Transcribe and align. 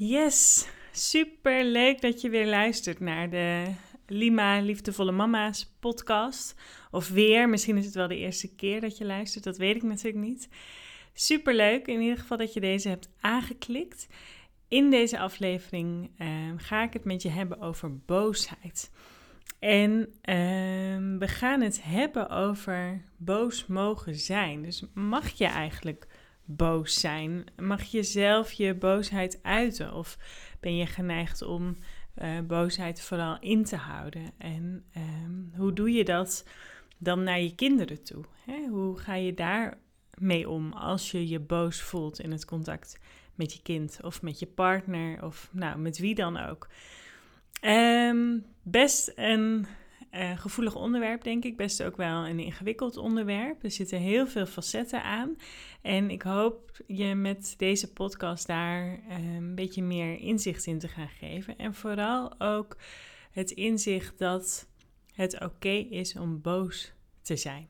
Yes, 0.00 0.68
super 0.92 1.64
leuk 1.64 2.00
dat 2.00 2.20
je 2.20 2.30
weer 2.30 2.46
luistert 2.46 3.00
naar 3.00 3.30
de 3.30 3.64
Lima 4.06 4.60
Liefdevolle 4.60 5.12
Mama's 5.12 5.74
podcast. 5.80 6.54
Of 6.90 7.08
weer, 7.08 7.48
misschien 7.48 7.76
is 7.76 7.84
het 7.84 7.94
wel 7.94 8.08
de 8.08 8.16
eerste 8.16 8.54
keer 8.54 8.80
dat 8.80 8.98
je 8.98 9.04
luistert, 9.04 9.44
dat 9.44 9.56
weet 9.56 9.76
ik 9.76 9.82
natuurlijk 9.82 10.24
niet. 10.24 10.48
Super 11.12 11.54
leuk 11.54 11.86
in 11.86 12.00
ieder 12.00 12.18
geval 12.18 12.36
dat 12.36 12.52
je 12.52 12.60
deze 12.60 12.88
hebt 12.88 13.08
aangeklikt. 13.20 14.06
In 14.68 14.90
deze 14.90 15.18
aflevering 15.18 16.10
ehm, 16.18 16.56
ga 16.56 16.82
ik 16.82 16.92
het 16.92 17.04
met 17.04 17.22
je 17.22 17.30
hebben 17.30 17.60
over 17.60 17.98
boosheid. 17.98 18.90
En 19.58 20.14
ehm, 20.20 21.18
we 21.18 21.28
gaan 21.28 21.60
het 21.60 21.82
hebben 21.82 22.28
over 22.28 23.04
boos 23.16 23.66
mogen 23.66 24.14
zijn. 24.14 24.62
Dus 24.62 24.84
mag 24.94 25.28
je 25.30 25.46
eigenlijk 25.46 26.06
boos 26.50 27.00
zijn? 27.00 27.44
Mag 27.56 27.82
je 27.82 28.02
zelf 28.02 28.52
je 28.52 28.74
boosheid 28.74 29.38
uiten? 29.42 29.94
Of 29.94 30.18
ben 30.60 30.76
je 30.76 30.86
geneigd 30.86 31.42
om 31.42 31.76
uh, 32.22 32.40
boosheid 32.40 33.00
vooral 33.00 33.36
in 33.40 33.64
te 33.64 33.76
houden? 33.76 34.30
En 34.38 34.84
ehm, 34.92 35.60
hoe 35.60 35.72
doe 35.72 35.92
je 35.92 36.04
dat 36.04 36.44
dan 36.98 37.22
naar 37.22 37.40
je 37.40 37.54
kinderen 37.54 38.04
toe? 38.04 38.24
Hè? 38.46 38.66
Hoe 38.68 38.98
ga 38.98 39.14
je 39.14 39.34
daar 39.34 39.78
mee 40.14 40.48
om 40.48 40.72
als 40.72 41.10
je 41.10 41.28
je 41.28 41.40
boos 41.40 41.80
voelt 41.80 42.20
in 42.20 42.30
het 42.30 42.44
contact 42.44 42.98
met 43.34 43.52
je 43.52 43.62
kind 43.62 43.98
of 44.02 44.22
met 44.22 44.38
je 44.38 44.46
partner 44.46 45.24
of 45.24 45.48
nou, 45.52 45.78
met 45.78 45.98
wie 45.98 46.14
dan 46.14 46.36
ook? 46.36 46.68
Um, 47.60 48.44
best 48.62 49.12
een 49.14 49.66
uh, 50.12 50.38
gevoelig 50.38 50.74
onderwerp, 50.74 51.22
denk 51.22 51.44
ik. 51.44 51.56
Best 51.56 51.82
ook 51.82 51.96
wel 51.96 52.26
een 52.26 52.38
ingewikkeld 52.40 52.96
onderwerp. 52.96 53.64
Er 53.64 53.70
zitten 53.70 53.98
heel 53.98 54.26
veel 54.26 54.46
facetten 54.46 55.02
aan. 55.02 55.36
En 55.82 56.10
ik 56.10 56.22
hoop 56.22 56.80
je 56.86 57.14
met 57.14 57.54
deze 57.56 57.92
podcast 57.92 58.46
daar 58.46 59.00
uh, 59.08 59.34
een 59.34 59.54
beetje 59.54 59.82
meer 59.82 60.18
inzicht 60.18 60.66
in 60.66 60.78
te 60.78 60.88
gaan 60.88 61.08
geven. 61.08 61.58
En 61.58 61.74
vooral 61.74 62.40
ook 62.40 62.76
het 63.30 63.50
inzicht 63.50 64.18
dat 64.18 64.68
het 65.14 65.40
oké 65.40 65.86
is 65.90 66.16
om 66.16 66.40
boos 66.40 66.92
te 67.22 67.36
zijn. 67.36 67.68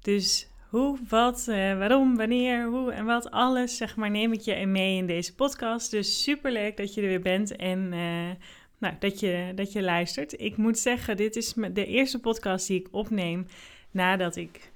Dus 0.00 0.48
hoe, 0.68 0.98
wat, 1.08 1.46
uh, 1.48 1.56
waarom, 1.78 2.16
wanneer, 2.16 2.66
hoe 2.66 2.92
en 2.92 3.04
wat, 3.04 3.30
alles, 3.30 3.76
zeg 3.76 3.96
maar, 3.96 4.10
neem 4.10 4.32
ik 4.32 4.40
je 4.40 4.66
mee 4.66 4.96
in 4.96 5.06
deze 5.06 5.34
podcast. 5.34 5.90
Dus 5.90 6.22
super 6.22 6.52
leuk 6.52 6.76
dat 6.76 6.94
je 6.94 7.00
er 7.00 7.08
weer 7.08 7.20
bent 7.20 7.56
en 7.56 7.92
nou, 8.84 8.96
dat, 8.98 9.20
je, 9.20 9.52
dat 9.54 9.72
je 9.72 9.82
luistert. 9.82 10.40
Ik 10.40 10.56
moet 10.56 10.78
zeggen, 10.78 11.16
dit 11.16 11.36
is 11.36 11.52
de 11.72 11.86
eerste 11.86 12.20
podcast 12.20 12.66
die 12.66 12.80
ik 12.80 12.88
opneem 12.90 13.46
nadat 13.90 14.36
ik 14.36 14.72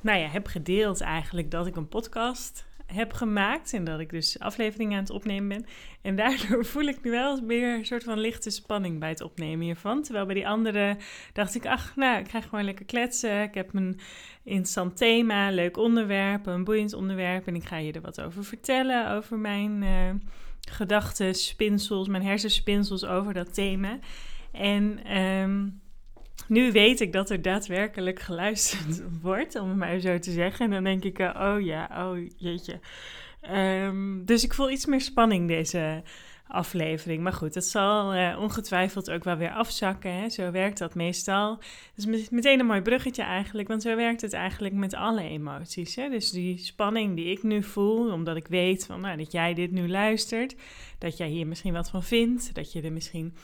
nou 0.00 0.18
ja, 0.18 0.26
heb 0.26 0.46
gedeeld 0.46 1.00
eigenlijk 1.00 1.50
dat 1.50 1.66
ik 1.66 1.76
een 1.76 1.88
podcast 1.88 2.66
heb 2.86 3.12
gemaakt. 3.12 3.72
En 3.72 3.84
dat 3.84 4.00
ik 4.00 4.10
dus 4.10 4.38
afleveringen 4.38 4.96
aan 4.96 5.02
het 5.02 5.12
opnemen 5.12 5.48
ben. 5.48 5.66
En 6.02 6.16
daardoor 6.16 6.64
voel 6.74 6.82
ik 6.82 7.02
nu 7.02 7.10
wel 7.10 7.40
meer 7.40 7.74
een 7.74 7.86
soort 7.86 8.04
van 8.04 8.18
lichte 8.18 8.50
spanning 8.50 8.98
bij 8.98 9.08
het 9.08 9.20
opnemen 9.20 9.64
hiervan. 9.64 10.02
Terwijl 10.02 10.26
bij 10.26 10.34
die 10.34 10.48
andere 10.48 10.96
dacht 11.32 11.54
ik, 11.54 11.66
ach, 11.66 11.96
nou, 11.96 12.18
ik 12.18 12.28
ga 12.28 12.40
gewoon 12.40 12.64
lekker 12.64 12.84
kletsen. 12.84 13.42
Ik 13.42 13.54
heb 13.54 13.74
een 13.74 14.00
interessant 14.42 14.96
thema, 14.96 15.50
leuk 15.50 15.76
onderwerp, 15.76 16.46
een 16.46 16.64
boeiend 16.64 16.92
onderwerp. 16.92 17.46
En 17.46 17.54
ik 17.54 17.64
ga 17.64 17.76
je 17.76 17.92
er 17.92 18.00
wat 18.00 18.20
over 18.20 18.44
vertellen, 18.44 19.10
over 19.10 19.38
mijn... 19.38 19.82
Uh, 19.82 20.10
gedachten, 20.70 21.34
spinsels, 21.34 22.08
mijn 22.08 22.22
hersenspinsels 22.22 23.04
over 23.04 23.34
dat 23.34 23.54
thema. 23.54 23.98
En 24.52 25.16
um, 25.22 25.80
nu 26.48 26.72
weet 26.72 27.00
ik 27.00 27.12
dat 27.12 27.30
er 27.30 27.42
daadwerkelijk 27.42 28.20
geluisterd 28.20 29.02
wordt, 29.22 29.56
om 29.56 29.68
het 29.68 29.76
maar 29.76 29.98
zo 29.98 30.18
te 30.18 30.30
zeggen. 30.30 30.64
En 30.64 30.70
dan 30.70 30.84
denk 30.84 31.04
ik, 31.04 31.18
uh, 31.18 31.40
oh 31.40 31.60
ja, 31.60 31.90
oh 31.96 32.18
jeetje. 32.36 32.80
Um, 33.50 34.24
dus 34.24 34.44
ik 34.44 34.54
voel 34.54 34.70
iets 34.70 34.86
meer 34.86 35.00
spanning 35.00 35.48
deze 35.48 36.02
aflevering. 36.48 37.22
Maar 37.22 37.32
goed, 37.32 37.54
het 37.54 37.66
zal 37.66 38.14
uh, 38.14 38.38
ongetwijfeld 38.40 39.10
ook 39.10 39.24
wel 39.24 39.36
weer 39.36 39.50
afzakken. 39.50 40.12
Hè? 40.12 40.28
Zo 40.28 40.50
werkt 40.50 40.78
dat 40.78 40.94
meestal. 40.94 41.58
Dus 41.94 42.30
meteen 42.30 42.60
een 42.60 42.66
mooi 42.66 42.80
bruggetje 42.80 43.22
eigenlijk, 43.22 43.68
want 43.68 43.82
zo 43.82 43.96
werkt 43.96 44.20
het 44.20 44.32
eigenlijk 44.32 44.74
met 44.74 44.94
alle 44.94 45.22
emoties. 45.22 45.96
Hè? 45.96 46.08
Dus 46.08 46.30
die 46.30 46.58
spanning 46.58 47.16
die 47.16 47.30
ik 47.30 47.42
nu 47.42 47.62
voel, 47.62 48.12
omdat 48.12 48.36
ik 48.36 48.46
weet 48.46 48.86
van, 48.86 49.00
nou, 49.00 49.16
dat 49.16 49.32
jij 49.32 49.54
dit 49.54 49.70
nu 49.70 49.88
luistert, 49.88 50.54
dat 50.98 51.16
jij 51.16 51.28
hier 51.28 51.46
misschien 51.46 51.72
wat 51.72 51.90
van 51.90 52.02
vindt, 52.02 52.54
dat 52.54 52.72
je 52.72 52.82
er 52.82 52.92
misschien 52.92 53.34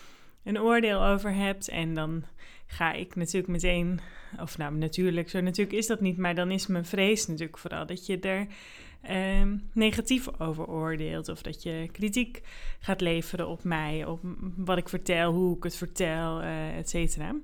een 0.45 0.61
oordeel 0.61 1.05
over 1.05 1.35
hebt. 1.35 1.69
En 1.69 1.95
dan 1.95 2.25
ga 2.67 2.93
ik 2.93 3.17
natuurlijk 3.17 3.53
meteen, 3.53 4.01
of 4.41 4.59
nou 4.59 4.75
natuurlijk, 4.75 5.31
zo 5.31 5.41
natuurlijk 5.41 5.77
is 5.77 5.87
dat 5.87 6.01
niet, 6.01 6.17
maar 6.17 6.35
dan 6.35 6.51
is 6.51 6.67
mijn 6.67 6.85
vrees 6.85 7.27
natuurlijk 7.27 7.59
vooral 7.59 7.87
dat 7.87 8.07
je 8.07 8.19
er 8.19 8.47
uh, 9.11 9.53
negatief 9.73 10.41
over 10.41 10.67
oordeelt. 10.67 11.29
Of 11.29 11.43
dat 11.43 11.63
je 11.63 11.89
kritiek 11.93 12.43
gaat 12.81 13.01
leveren 13.01 13.49
op 13.49 13.65
mij, 13.65 14.05
op 14.05 14.21
wat 14.57 14.79
ik 14.79 14.89
vertel, 14.89 15.33
hoe 15.33 15.57
ik 15.57 15.63
het 15.63 15.77
vertel, 15.77 16.43
uh, 16.43 16.77
et 16.77 16.89
cetera. 16.89 17.35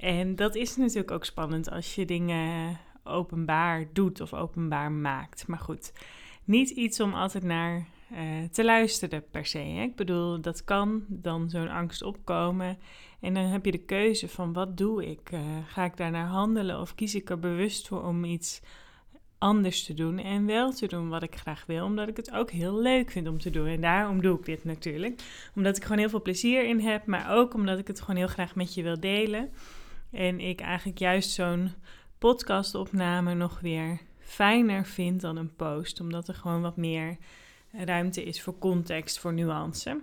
En 0.00 0.36
dat 0.36 0.54
is 0.54 0.76
natuurlijk 0.76 1.10
ook 1.10 1.24
spannend 1.24 1.70
als 1.70 1.94
je 1.94 2.04
dingen 2.04 2.78
openbaar 3.04 3.86
doet 3.92 4.20
of 4.20 4.34
openbaar 4.34 4.92
maakt. 4.92 5.46
Maar 5.46 5.58
goed, 5.58 5.92
niet 6.44 6.70
iets 6.70 7.00
om 7.00 7.14
altijd 7.14 7.44
naar 7.44 7.86
uh, 8.12 8.18
te 8.52 8.64
luisteren 8.64 9.24
per 9.30 9.46
se. 9.46 9.58
Hè? 9.58 9.82
Ik 9.82 9.96
bedoel, 9.96 10.40
dat 10.40 10.64
kan 10.64 11.04
dan 11.08 11.50
zo'n 11.50 11.68
angst 11.68 12.02
opkomen. 12.02 12.78
En 13.20 13.34
dan 13.34 13.44
heb 13.44 13.64
je 13.64 13.70
de 13.70 13.84
keuze 13.84 14.28
van 14.28 14.52
wat 14.52 14.76
doe 14.76 15.06
ik? 15.06 15.30
Uh, 15.32 15.40
ga 15.66 15.84
ik 15.84 15.96
daarnaar 15.96 16.26
handelen 16.26 16.80
of 16.80 16.94
kies 16.94 17.14
ik 17.14 17.30
er 17.30 17.38
bewust 17.38 17.88
voor 17.88 18.04
om 18.04 18.24
iets 18.24 18.60
anders 19.38 19.84
te 19.84 19.94
doen 19.94 20.18
en 20.18 20.46
wel 20.46 20.72
te 20.72 20.86
doen 20.86 21.08
wat 21.08 21.22
ik 21.22 21.36
graag 21.36 21.64
wil, 21.66 21.84
omdat 21.84 22.08
ik 22.08 22.16
het 22.16 22.30
ook 22.30 22.50
heel 22.50 22.80
leuk 22.80 23.10
vind 23.10 23.28
om 23.28 23.38
te 23.38 23.50
doen. 23.50 23.66
En 23.66 23.80
daarom 23.80 24.22
doe 24.22 24.38
ik 24.38 24.44
dit 24.44 24.64
natuurlijk. 24.64 25.22
Omdat 25.54 25.76
ik 25.76 25.82
gewoon 25.82 25.98
heel 25.98 26.08
veel 26.08 26.22
plezier 26.22 26.64
in 26.64 26.80
heb, 26.80 27.06
maar 27.06 27.36
ook 27.36 27.54
omdat 27.54 27.78
ik 27.78 27.86
het 27.86 28.00
gewoon 28.00 28.16
heel 28.16 28.26
graag 28.26 28.54
met 28.54 28.74
je 28.74 28.82
wil 28.82 29.00
delen. 29.00 29.50
En 30.10 30.40
ik 30.40 30.60
eigenlijk 30.60 30.98
juist 30.98 31.30
zo'n 31.30 31.72
podcastopname 32.18 33.34
nog 33.34 33.60
weer 33.60 34.00
fijner 34.18 34.86
vind 34.86 35.20
dan 35.20 35.36
een 35.36 35.54
post, 35.56 36.00
omdat 36.00 36.28
er 36.28 36.34
gewoon 36.34 36.62
wat 36.62 36.76
meer 36.76 37.16
ruimte 37.70 38.24
is 38.24 38.42
voor 38.42 38.58
context, 38.58 39.18
voor 39.18 39.32
nuance. 39.32 40.00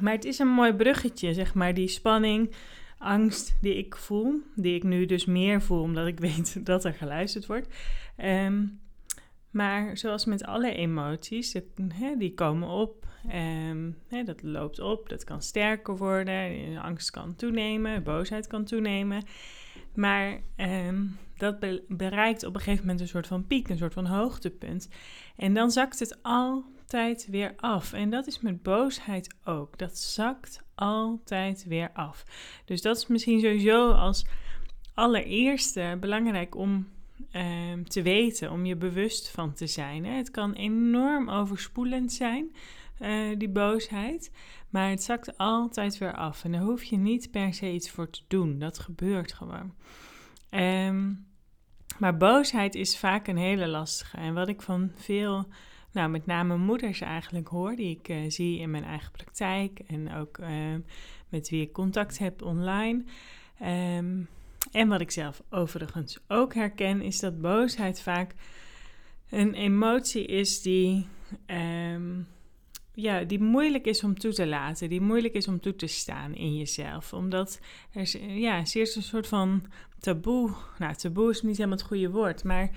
Maar 0.00 0.12
het 0.12 0.24
is 0.24 0.38
een 0.38 0.48
mooi 0.48 0.72
bruggetje, 0.72 1.34
zeg 1.34 1.54
maar, 1.54 1.74
die 1.74 1.88
spanning 1.88 2.54
angst 3.00 3.56
die 3.60 3.76
ik 3.76 3.96
voel, 3.96 4.40
die 4.54 4.74
ik 4.74 4.82
nu 4.82 5.06
dus 5.06 5.24
meer 5.24 5.62
voel 5.62 5.82
omdat 5.82 6.06
ik 6.06 6.18
weet 6.28 6.66
dat 6.66 6.84
er 6.84 6.94
geluisterd 6.94 7.46
wordt. 7.46 7.68
Um, 8.16 8.80
maar 9.50 9.96
zoals 9.96 10.24
met 10.24 10.44
alle 10.44 10.74
emoties, 10.74 11.56
die 12.18 12.34
komen 12.34 12.68
op, 12.68 13.06
um, 13.34 13.96
dat 14.24 14.42
loopt 14.42 14.80
op, 14.80 15.08
dat 15.08 15.24
kan 15.24 15.42
sterker 15.42 15.96
worden, 15.96 16.76
angst 16.76 17.10
kan 17.10 17.34
toenemen, 17.36 18.02
boosheid 18.02 18.46
kan 18.46 18.64
toenemen. 18.64 19.22
Maar 19.94 20.40
um, 20.56 21.16
dat 21.36 21.58
bereikt 21.88 22.44
op 22.44 22.54
een 22.54 22.60
gegeven 22.60 22.84
moment 22.84 23.00
een 23.00 23.08
soort 23.08 23.26
van 23.26 23.46
piek, 23.46 23.68
een 23.68 23.78
soort 23.78 23.92
van 23.92 24.06
hoogtepunt. 24.06 24.88
En 25.36 25.54
dan 25.54 25.70
zakt 25.70 25.98
het 25.98 26.18
altijd 26.22 27.26
weer 27.30 27.54
af. 27.56 27.92
En 27.92 28.10
dat 28.10 28.26
is 28.26 28.40
met 28.40 28.62
boosheid 28.62 29.34
ook. 29.44 29.78
Dat 29.78 29.98
zakt 29.98 30.62
altijd 30.80 31.64
weer 31.68 31.90
af. 31.92 32.24
Dus 32.64 32.82
dat 32.82 32.96
is 32.96 33.06
misschien 33.06 33.40
sowieso 33.40 33.90
als 33.90 34.26
allereerste 34.94 35.96
belangrijk 36.00 36.54
om 36.54 36.88
ehm, 37.30 37.82
te 37.84 38.02
weten, 38.02 38.50
om 38.50 38.66
je 38.66 38.76
bewust 38.76 39.30
van 39.30 39.52
te 39.52 39.66
zijn. 39.66 40.04
Hè. 40.04 40.12
Het 40.12 40.30
kan 40.30 40.52
enorm 40.52 41.30
overspoelend 41.30 42.12
zijn, 42.12 42.54
uh, 43.00 43.38
die 43.38 43.48
boosheid, 43.48 44.32
maar 44.68 44.90
het 44.90 45.02
zakt 45.02 45.38
altijd 45.38 45.98
weer 45.98 46.14
af. 46.14 46.44
En 46.44 46.52
daar 46.52 46.60
hoef 46.60 46.82
je 46.82 46.96
niet 46.96 47.30
per 47.30 47.54
se 47.54 47.72
iets 47.72 47.90
voor 47.90 48.10
te 48.10 48.20
doen. 48.28 48.58
Dat 48.58 48.78
gebeurt 48.78 49.32
gewoon. 49.32 49.74
Um, 50.50 51.28
maar 51.98 52.16
boosheid 52.16 52.74
is 52.74 52.98
vaak 52.98 53.26
een 53.26 53.36
hele 53.36 53.66
lastige. 53.66 54.16
En 54.16 54.34
wat 54.34 54.48
ik 54.48 54.62
van 54.62 54.90
veel, 54.94 55.46
nou 55.92 56.10
met 56.10 56.26
name 56.26 56.56
moeders 56.56 57.00
eigenlijk 57.00 57.48
hoor, 57.48 57.76
die 57.76 57.98
ik 57.98 58.08
uh, 58.08 58.30
zie 58.30 58.58
in 58.58 58.70
mijn 58.70 58.84
eigen 58.84 59.12
praktijk 59.12 59.78
en 59.86 60.14
ook 60.14 60.38
uh, 60.38 60.48
met 61.28 61.48
wie 61.48 61.62
ik 61.62 61.72
contact 61.72 62.18
heb 62.18 62.42
online. 62.42 63.04
Um, 63.62 64.28
en 64.72 64.88
wat 64.88 65.00
ik 65.00 65.10
zelf 65.10 65.42
overigens 65.50 66.18
ook 66.28 66.54
herken, 66.54 67.02
is 67.02 67.20
dat 67.20 67.40
boosheid 67.40 68.02
vaak 68.02 68.34
een 69.30 69.54
emotie 69.54 70.26
is 70.26 70.62
die, 70.62 71.06
um, 71.46 72.26
ja, 72.94 73.24
die 73.24 73.40
moeilijk 73.40 73.84
is 73.86 74.04
om 74.04 74.18
toe 74.18 74.32
te 74.32 74.46
laten, 74.46 74.88
die 74.88 75.00
moeilijk 75.00 75.34
is 75.34 75.48
om 75.48 75.60
toe 75.60 75.76
te 75.76 75.86
staan 75.86 76.34
in 76.34 76.56
jezelf. 76.56 77.12
Omdat 77.12 77.60
er 77.92 78.20
ja, 78.20 78.58
is 78.58 78.96
een 78.96 79.02
soort 79.02 79.26
van 79.26 79.62
taboe. 79.98 80.54
Nou, 80.78 80.94
taboe 80.94 81.30
is 81.30 81.42
niet 81.42 81.56
helemaal 81.56 81.78
het 81.78 81.86
goede 81.86 82.10
woord, 82.10 82.44
maar 82.44 82.70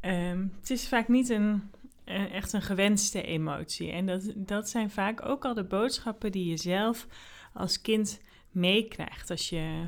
um, 0.00 0.52
het 0.60 0.70
is 0.70 0.88
vaak 0.88 1.08
niet 1.08 1.28
een, 1.28 1.62
echt 2.06 2.52
een 2.52 2.62
gewenste 2.62 3.22
emotie. 3.22 3.90
En 3.90 4.06
dat, 4.06 4.32
dat 4.36 4.68
zijn 4.68 4.90
vaak 4.90 5.26
ook 5.26 5.44
al 5.44 5.54
de 5.54 5.64
boodschappen 5.64 6.32
die 6.32 6.50
je 6.50 6.56
zelf 6.56 7.06
als 7.52 7.80
kind 7.80 8.20
meekrijgt 8.50 9.30
als 9.30 9.48
je, 9.48 9.84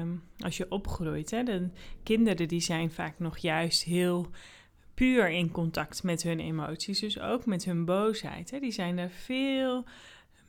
um, 0.00 0.22
als 0.38 0.56
je 0.56 0.70
opgroeit. 0.70 1.30
Hè. 1.30 1.42
De 1.42 1.70
kinderen 2.02 2.48
die 2.48 2.60
zijn 2.60 2.90
vaak 2.90 3.18
nog 3.18 3.38
juist 3.38 3.82
heel 3.82 4.30
puur 4.94 5.30
in 5.30 5.50
contact 5.50 6.02
met 6.02 6.22
hun 6.22 6.40
emoties, 6.40 7.00
dus 7.00 7.20
ook 7.20 7.46
met 7.46 7.64
hun 7.64 7.84
boosheid. 7.84 8.50
Hè. 8.50 8.58
Die 8.60 8.72
zijn 8.72 8.98
er 8.98 9.10
veel 9.10 9.84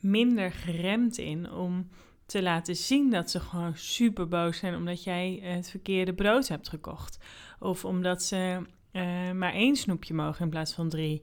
minder 0.00 0.52
geremd 0.52 1.18
in 1.18 1.50
om 1.50 1.88
te 2.26 2.42
laten 2.42 2.76
zien 2.76 3.10
dat 3.10 3.30
ze 3.30 3.40
gewoon 3.40 3.76
super 3.76 4.28
boos 4.28 4.58
zijn 4.58 4.74
omdat 4.74 5.04
jij 5.04 5.40
het 5.42 5.70
verkeerde 5.70 6.14
brood 6.14 6.48
hebt 6.48 6.68
gekocht. 6.68 7.18
Of 7.58 7.84
omdat 7.84 8.22
ze 8.22 8.66
uh, 8.98 9.32
maar 9.32 9.52
één 9.52 9.76
snoepje 9.76 10.14
mogen 10.14 10.44
in 10.44 10.50
plaats 10.50 10.74
van 10.74 10.88
drie. 10.88 11.22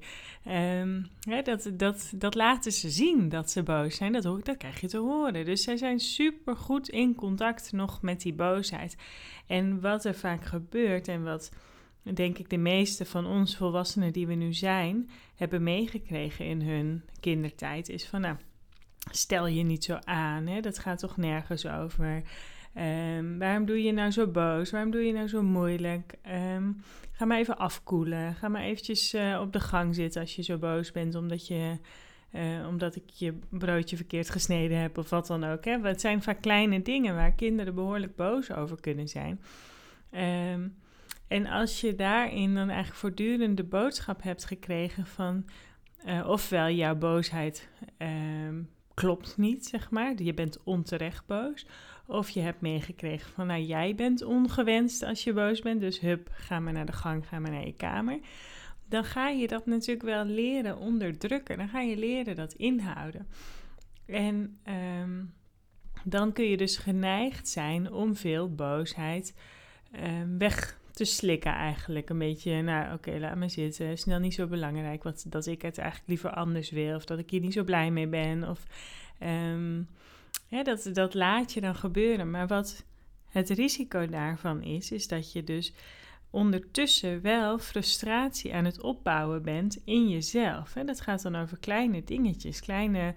Um, 0.80 1.08
dat, 1.44 1.72
dat, 1.74 2.14
dat 2.16 2.36
laten 2.36 2.72
ze 2.72 2.90
zien 2.90 3.30
dat 3.30 3.52
ze 3.52 3.64
boos 3.64 3.96
zijn. 3.96 4.12
Dat, 4.12 4.24
dat 4.24 4.58
krijg 4.58 4.82
je 4.82 4.88
te 4.88 4.98
horen. 4.98 5.46
Dus 5.46 5.64
zij 5.64 5.78
zijn 5.78 6.00
super 6.00 6.56
goed 6.56 6.90
in 6.90 7.16
contact 7.16 7.72
nog 7.72 8.02
met 8.02 8.22
die 8.22 8.34
boosheid. 8.34 8.98
En 9.48 9.82
wat 9.82 10.06
er 10.06 10.16
vaak 10.16 10.46
gebeurt 10.46 11.08
en 11.08 11.24
wat 11.24 11.52
denk 12.14 12.38
ik 12.38 12.50
de 12.50 12.58
meeste 12.58 13.06
van 13.06 13.26
ons 13.26 13.58
volwassenen 13.58 14.14
die 14.14 14.28
we 14.28 14.34
nu 14.34 14.54
zijn 14.54 15.10
hebben 15.36 15.64
meegekregen 15.64 16.46
in 16.46 16.62
hun 16.62 17.04
kindertijd 17.20 17.90
is 17.90 18.06
van 18.06 18.22
nou 18.22 18.36
stel 19.12 19.48
je 19.48 19.64
niet 19.64 19.84
zo 19.84 19.98
aan. 20.04 20.48
Hè? 20.48 20.62
Dat 20.62 20.80
gaat 20.80 21.00
toch 21.00 21.18
nergens 21.18 21.66
over. 21.68 22.24
Um, 22.78 23.40
waarom 23.40 23.66
doe 23.66 23.84
je 23.84 23.92
nou 23.92 24.12
zo 24.12 24.28
boos? 24.28 24.72
Waarom 24.72 24.92
doe 24.92 25.02
je 25.02 25.14
nou 25.14 25.28
zo 25.28 25.44
moeilijk? 25.44 26.16
Um, 26.56 26.82
ga 27.12 27.26
maar 27.26 27.38
even 27.38 27.58
afkoelen. 27.58 28.36
Ga 28.36 28.48
maar 28.48 28.62
eventjes 28.62 29.14
uh, 29.14 29.40
op 29.42 29.54
de 29.54 29.60
gang 29.60 29.96
zitten 29.96 30.22
als 30.22 30.36
je 30.36 30.44
zo 30.44 30.58
boos 30.58 30.92
bent 30.92 31.16
omdat, 31.16 31.48
je, 31.48 31.78
uh, 32.32 32.68
omdat 32.68 32.96
ik 32.96 33.10
je 33.10 33.40
broodje 33.50 33.96
verkeerd 33.96 34.30
gesneden 34.30 34.78
heb 34.78 34.98
of 34.98 35.10
wat 35.10 35.28
dan 35.28 35.44
ook. 35.44 35.66
Hè? 35.66 35.80
Het 35.80 36.02
zijn 36.02 36.22
vaak 36.22 36.42
kleine 36.42 36.82
dingen 36.82 37.16
waar 37.16 37.34
kinderen 37.34 37.76
behoorlijk 37.76 38.16
boos 38.16 38.52
over 38.52 38.82
kunnen 38.82 39.08
zijn. 39.08 39.42
Um, 40.54 40.76
en 41.28 41.48
als 41.48 41.82
je 41.82 41.96
daarin 41.96 42.54
dan 42.56 42.68
eigenlijk 42.70 43.00
voortdurend 43.00 43.58
de 43.58 43.64
boodschap 43.64 44.24
hebt 44.24 44.46
gekregen 44.46 45.06
van... 45.06 45.46
Uh, 46.08 46.28
ofwel 46.28 46.70
jouw 46.70 46.96
boosheid 46.96 47.70
klopt 48.94 49.38
niet, 49.38 49.66
zeg 49.66 49.90
maar. 49.90 50.14
Je 50.22 50.34
bent 50.34 50.64
onterecht 50.64 51.26
boos. 51.26 51.66
Of 52.08 52.30
je 52.30 52.40
hebt 52.40 52.62
meegekregen 52.62 53.32
van, 53.32 53.48
nou, 53.48 53.62
jij 53.62 53.96
bent 53.96 54.24
ongewenst 54.24 55.04
als 55.04 55.24
je 55.24 55.34
boos 55.34 55.62
bent. 55.62 55.82
Dus 55.82 56.00
hup, 56.00 56.30
ga 56.32 56.60
maar 56.60 56.74
naar 56.74 56.86
de 56.86 56.92
gang, 56.92 57.28
ga 57.28 57.40
maar 57.40 57.52
naar 57.52 57.66
je 57.66 57.74
kamer. 57.74 58.20
Dan 58.90 59.04
ga 59.04 59.30
je 59.30 59.48
dat 59.48 59.66
natuurlijk 59.66 60.06
wel 60.06 60.26
leren 60.26 60.78
onderdrukken. 60.78 61.58
Dan 61.58 61.68
ga 61.68 61.82
je 61.82 61.98
leren 61.98 62.36
dat 62.36 62.54
inhouden. 62.54 63.28
En 64.06 64.60
um, 65.02 65.34
dan 66.04 66.34
kun 66.34 66.46
je 66.46 66.58
dus 66.58 66.78
geneigd 66.78 67.48
zijn 67.48 67.92
om 67.92 68.16
veel 68.16 68.56
boosheid 68.56 69.36
um, 70.04 70.38
weg 70.38 70.78
te 70.92 71.06
slikken 71.06 71.52
eigenlijk. 71.52 72.10
Een 72.10 72.18
beetje, 72.18 72.62
nou 72.62 72.94
oké, 72.94 73.18
laat 73.20 73.36
me 73.36 73.50
zitten. 73.50 73.98
Snel 73.98 74.20
niet 74.20 74.34
zo 74.34 74.48
belangrijk. 74.48 75.04
Wat, 75.04 75.26
dat 75.28 75.46
ik 75.46 75.62
het 75.62 75.78
eigenlijk 75.78 76.10
liever 76.10 76.30
anders 76.30 76.70
wil. 76.70 76.96
Of 76.96 77.06
dat 77.06 77.20
ik 77.20 77.30
hier 77.30 77.42
niet 77.42 77.54
zo 77.54 77.64
blij 77.64 77.92
mee 77.92 78.08
ben. 78.08 78.50
Of 78.50 78.64
um, 79.24 79.88
dat, 80.50 80.90
dat 80.94 81.14
laat 81.14 81.54
je 81.54 81.62
dan 81.62 81.76
gebeuren. 81.76 82.30
Maar 82.32 82.48
wat 82.48 82.86
het 83.30 83.50
risico 83.50 84.06
daarvan 84.06 84.62
is, 84.62 84.92
is 84.92 85.08
dat 85.08 85.32
je 85.32 85.44
dus 85.44 85.74
ondertussen 86.30 87.22
wel 87.22 87.60
frustratie 87.60 88.54
aan 88.54 88.66
het 88.66 88.82
opbouwen 88.82 89.42
bent 89.42 89.82
in 89.86 90.10
jezelf. 90.10 90.74
Dat 90.86 91.02
gaat 91.02 91.22
dan 91.22 91.36
over 91.36 91.60
kleine 91.60 92.04
dingetjes, 92.04 92.60
kleine 92.60 93.14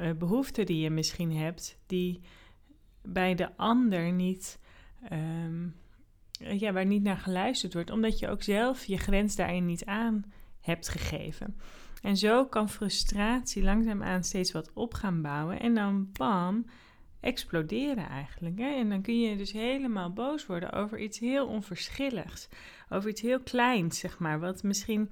uh, 0.00 0.10
behoeften 0.12 0.66
die 0.66 0.80
je 0.80 0.90
misschien 0.90 1.36
hebt, 1.36 1.78
die 1.86 2.20
bij 3.02 3.34
de 3.34 3.56
ander 3.56 4.12
niet 4.12 4.58
um, 5.12 5.74
ja, 6.30 6.72
waar 6.72 6.86
niet 6.86 7.02
naar 7.02 7.16
geluisterd 7.16 7.74
wordt, 7.74 7.90
omdat 7.90 8.18
je 8.18 8.28
ook 8.28 8.42
zelf 8.42 8.84
je 8.84 8.96
grens 8.96 9.36
daarin 9.36 9.66
niet 9.66 9.84
aan 9.84 10.24
hebt 10.60 10.88
gegeven. 10.88 11.56
En 12.00 12.16
zo 12.16 12.46
kan 12.46 12.68
frustratie 12.68 13.62
langzaamaan 13.62 14.24
steeds 14.24 14.52
wat 14.52 14.70
op 14.74 14.94
gaan 14.94 15.22
bouwen 15.22 15.60
en 15.60 15.74
dan 15.74 16.08
bam, 16.12 16.66
exploderen 17.20 18.08
eigenlijk. 18.08 18.58
Hè? 18.58 18.74
En 18.74 18.88
dan 18.88 19.02
kun 19.02 19.20
je 19.20 19.36
dus 19.36 19.52
helemaal 19.52 20.12
boos 20.12 20.46
worden 20.46 20.72
over 20.72 20.98
iets 20.98 21.18
heel 21.18 21.46
onverschilligs, 21.46 22.48
over 22.88 23.10
iets 23.10 23.20
heel 23.20 23.40
kleins, 23.40 23.98
zeg 23.98 24.18
maar, 24.18 24.40
wat 24.40 24.62
misschien 24.62 25.10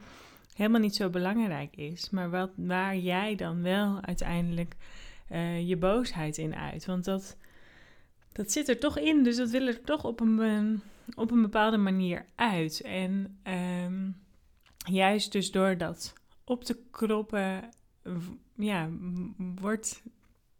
helemaal 0.54 0.80
niet 0.80 0.96
zo 0.96 1.10
belangrijk 1.10 1.76
is, 1.76 2.10
maar 2.10 2.30
wat, 2.30 2.50
waar 2.56 2.96
jij 2.96 3.34
dan 3.34 3.62
wel 3.62 4.00
uiteindelijk 4.02 4.76
uh, 5.32 5.68
je 5.68 5.76
boosheid 5.76 6.38
in 6.38 6.54
uit. 6.54 6.86
Want 6.86 7.04
dat, 7.04 7.36
dat 8.32 8.52
zit 8.52 8.68
er 8.68 8.78
toch 8.78 8.98
in, 8.98 9.22
dus 9.22 9.36
dat 9.36 9.50
wil 9.50 9.66
er 9.66 9.80
toch 9.82 10.04
op 10.04 10.20
een 10.20 10.80
op 11.14 11.30
een 11.30 11.42
bepaalde 11.42 11.76
manier 11.76 12.26
uit. 12.34 12.80
En 12.80 13.38
um, 13.84 14.16
juist 14.76 15.32
dus 15.32 15.50
door 15.50 15.76
dat 15.76 16.12
op 16.48 16.64
te 16.64 16.78
kroppen, 16.90 17.68
ja, 18.54 18.88
wordt 19.36 20.02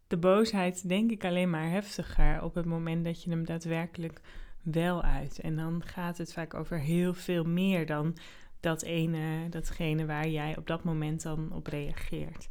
de 0.07 0.17
boosheid 0.17 0.87
denk 0.87 1.11
ik 1.11 1.25
alleen 1.25 1.49
maar 1.49 1.69
heftiger 1.69 2.43
op 2.43 2.55
het 2.55 2.65
moment 2.65 3.05
dat 3.05 3.23
je 3.23 3.29
hem 3.29 3.45
daadwerkelijk 3.45 4.21
wel 4.61 5.01
uit. 5.03 5.39
En 5.39 5.55
dan 5.55 5.81
gaat 5.85 6.17
het 6.17 6.33
vaak 6.33 6.53
over 6.53 6.79
heel 6.79 7.13
veel 7.13 7.43
meer 7.43 7.85
dan 7.85 8.17
dat 8.59 8.81
ene, 8.81 9.49
datgene 9.49 10.05
waar 10.05 10.27
jij 10.27 10.57
op 10.57 10.67
dat 10.67 10.83
moment 10.83 11.21
dan 11.21 11.51
op 11.51 11.67
reageert. 11.67 12.49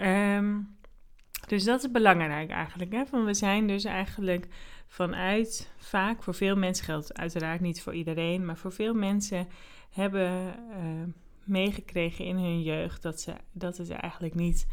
Um, 0.00 0.76
dus 1.46 1.64
dat 1.64 1.84
is 1.84 1.90
belangrijk 1.90 2.50
eigenlijk. 2.50 2.92
Hè? 2.92 3.06
Van 3.06 3.24
we 3.24 3.34
zijn 3.34 3.66
dus 3.66 3.84
eigenlijk 3.84 4.46
vanuit, 4.86 5.72
vaak 5.76 6.22
voor 6.22 6.34
veel 6.34 6.56
mensen 6.56 6.84
geldt 6.84 7.18
uiteraard 7.18 7.60
niet 7.60 7.82
voor 7.82 7.94
iedereen, 7.94 8.44
maar 8.44 8.56
voor 8.56 8.72
veel 8.72 8.94
mensen 8.94 9.48
hebben 9.90 10.54
uh, 10.70 11.12
meegekregen 11.48 12.24
in 12.24 12.36
hun 12.36 12.62
jeugd 12.62 13.02
dat, 13.02 13.20
ze, 13.20 13.34
dat 13.52 13.76
het 13.76 13.90
eigenlijk 13.90 14.34
niet 14.34 14.66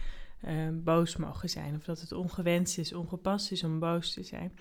uh, 0.48 0.69
boos 0.74 1.16
mogen 1.16 1.50
zijn. 1.50 1.75
Of 1.75 1.83
dat 1.83 2.01
het 2.01 2.12
ongewenst 2.12 2.77
is, 2.77 2.94
ongepast 2.94 3.51
is 3.51 3.63
om 3.63 3.80
boos 3.80 4.13
te 4.13 4.24
zijn. 4.24 4.51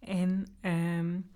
En, 0.00 0.46
um, 0.60 1.30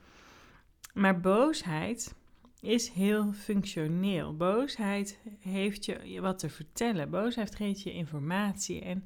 maar 0.94 1.20
boosheid 1.20 2.14
is 2.60 2.88
heel 2.88 3.32
functioneel. 3.32 4.36
Boosheid 4.36 5.18
heeft 5.38 5.84
je 5.84 6.20
wat 6.20 6.38
te 6.38 6.48
vertellen. 6.48 7.10
Boosheid 7.10 7.54
geeft 7.54 7.82
je 7.82 7.92
informatie. 7.92 8.80
En 8.80 9.04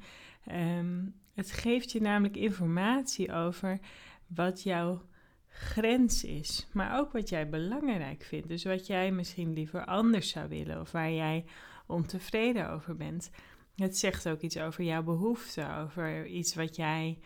um, 0.79 1.15
het 1.35 1.53
geeft 1.53 1.93
je 1.93 2.01
namelijk 2.01 2.37
informatie 2.37 3.33
over 3.33 3.79
wat 4.27 4.63
jouw 4.63 5.03
grens 5.51 6.25
is, 6.25 6.67
maar 6.73 6.99
ook 6.99 7.13
wat 7.13 7.29
jij 7.29 7.49
belangrijk 7.49 8.23
vindt. 8.23 8.49
Dus 8.49 8.65
wat 8.65 8.87
jij 8.87 9.11
misschien 9.11 9.53
liever 9.53 9.85
anders 9.85 10.29
zou 10.29 10.49
willen 10.49 10.81
of 10.81 10.93
waar 10.93 11.13
jij 11.13 11.45
ontevreden 11.87 12.71
over 12.71 12.97
bent. 12.97 13.31
Het 13.77 13.99
zegt 13.99 14.29
ook 14.29 14.41
iets 14.41 14.59
over 14.59 14.85
jouw 14.85 15.03
behoeften, 15.03 15.77
over 15.77 16.27
iets 16.27 16.55
wat 16.55 16.77
jij 16.77 17.19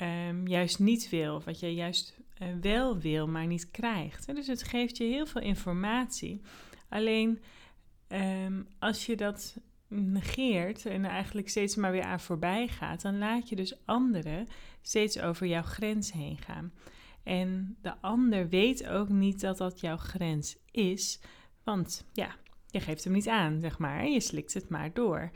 um, 0.00 0.46
juist 0.46 0.78
niet 0.78 1.08
wil, 1.08 1.34
of 1.34 1.44
wat 1.44 1.60
jij 1.60 1.72
juist 1.72 2.18
uh, 2.42 2.48
wel 2.60 2.98
wil, 2.98 3.28
maar 3.28 3.46
niet 3.46 3.70
krijgt. 3.70 4.34
Dus 4.34 4.46
het 4.46 4.62
geeft 4.62 4.96
je 4.96 5.04
heel 5.04 5.26
veel 5.26 5.40
informatie. 5.40 6.40
Alleen 6.88 7.42
um, 8.08 8.66
als 8.78 9.06
je 9.06 9.16
dat 9.16 9.56
negeert 9.88 10.86
en 10.86 11.04
eigenlijk 11.04 11.48
steeds 11.48 11.76
maar 11.76 11.92
weer 11.92 12.02
aan 12.02 12.20
voorbij 12.20 12.68
gaat, 12.68 13.02
dan 13.02 13.18
laat 13.18 13.48
je 13.48 13.56
dus 13.56 13.76
anderen 13.84 14.48
steeds 14.82 15.20
over 15.20 15.46
jouw 15.46 15.62
grens 15.62 16.12
heen 16.12 16.38
gaan. 16.38 16.72
En 17.28 17.76
de 17.82 17.94
ander 18.00 18.48
weet 18.48 18.86
ook 18.86 19.08
niet 19.08 19.40
dat 19.40 19.58
dat 19.58 19.80
jouw 19.80 19.96
grens 19.96 20.58
is, 20.70 21.20
want 21.64 22.06
ja, 22.12 22.36
je 22.66 22.80
geeft 22.80 23.04
hem 23.04 23.12
niet 23.12 23.28
aan, 23.28 23.60
zeg 23.60 23.78
maar. 23.78 24.06
Je 24.06 24.20
slikt 24.20 24.54
het 24.54 24.68
maar 24.68 24.92
door, 24.92 25.30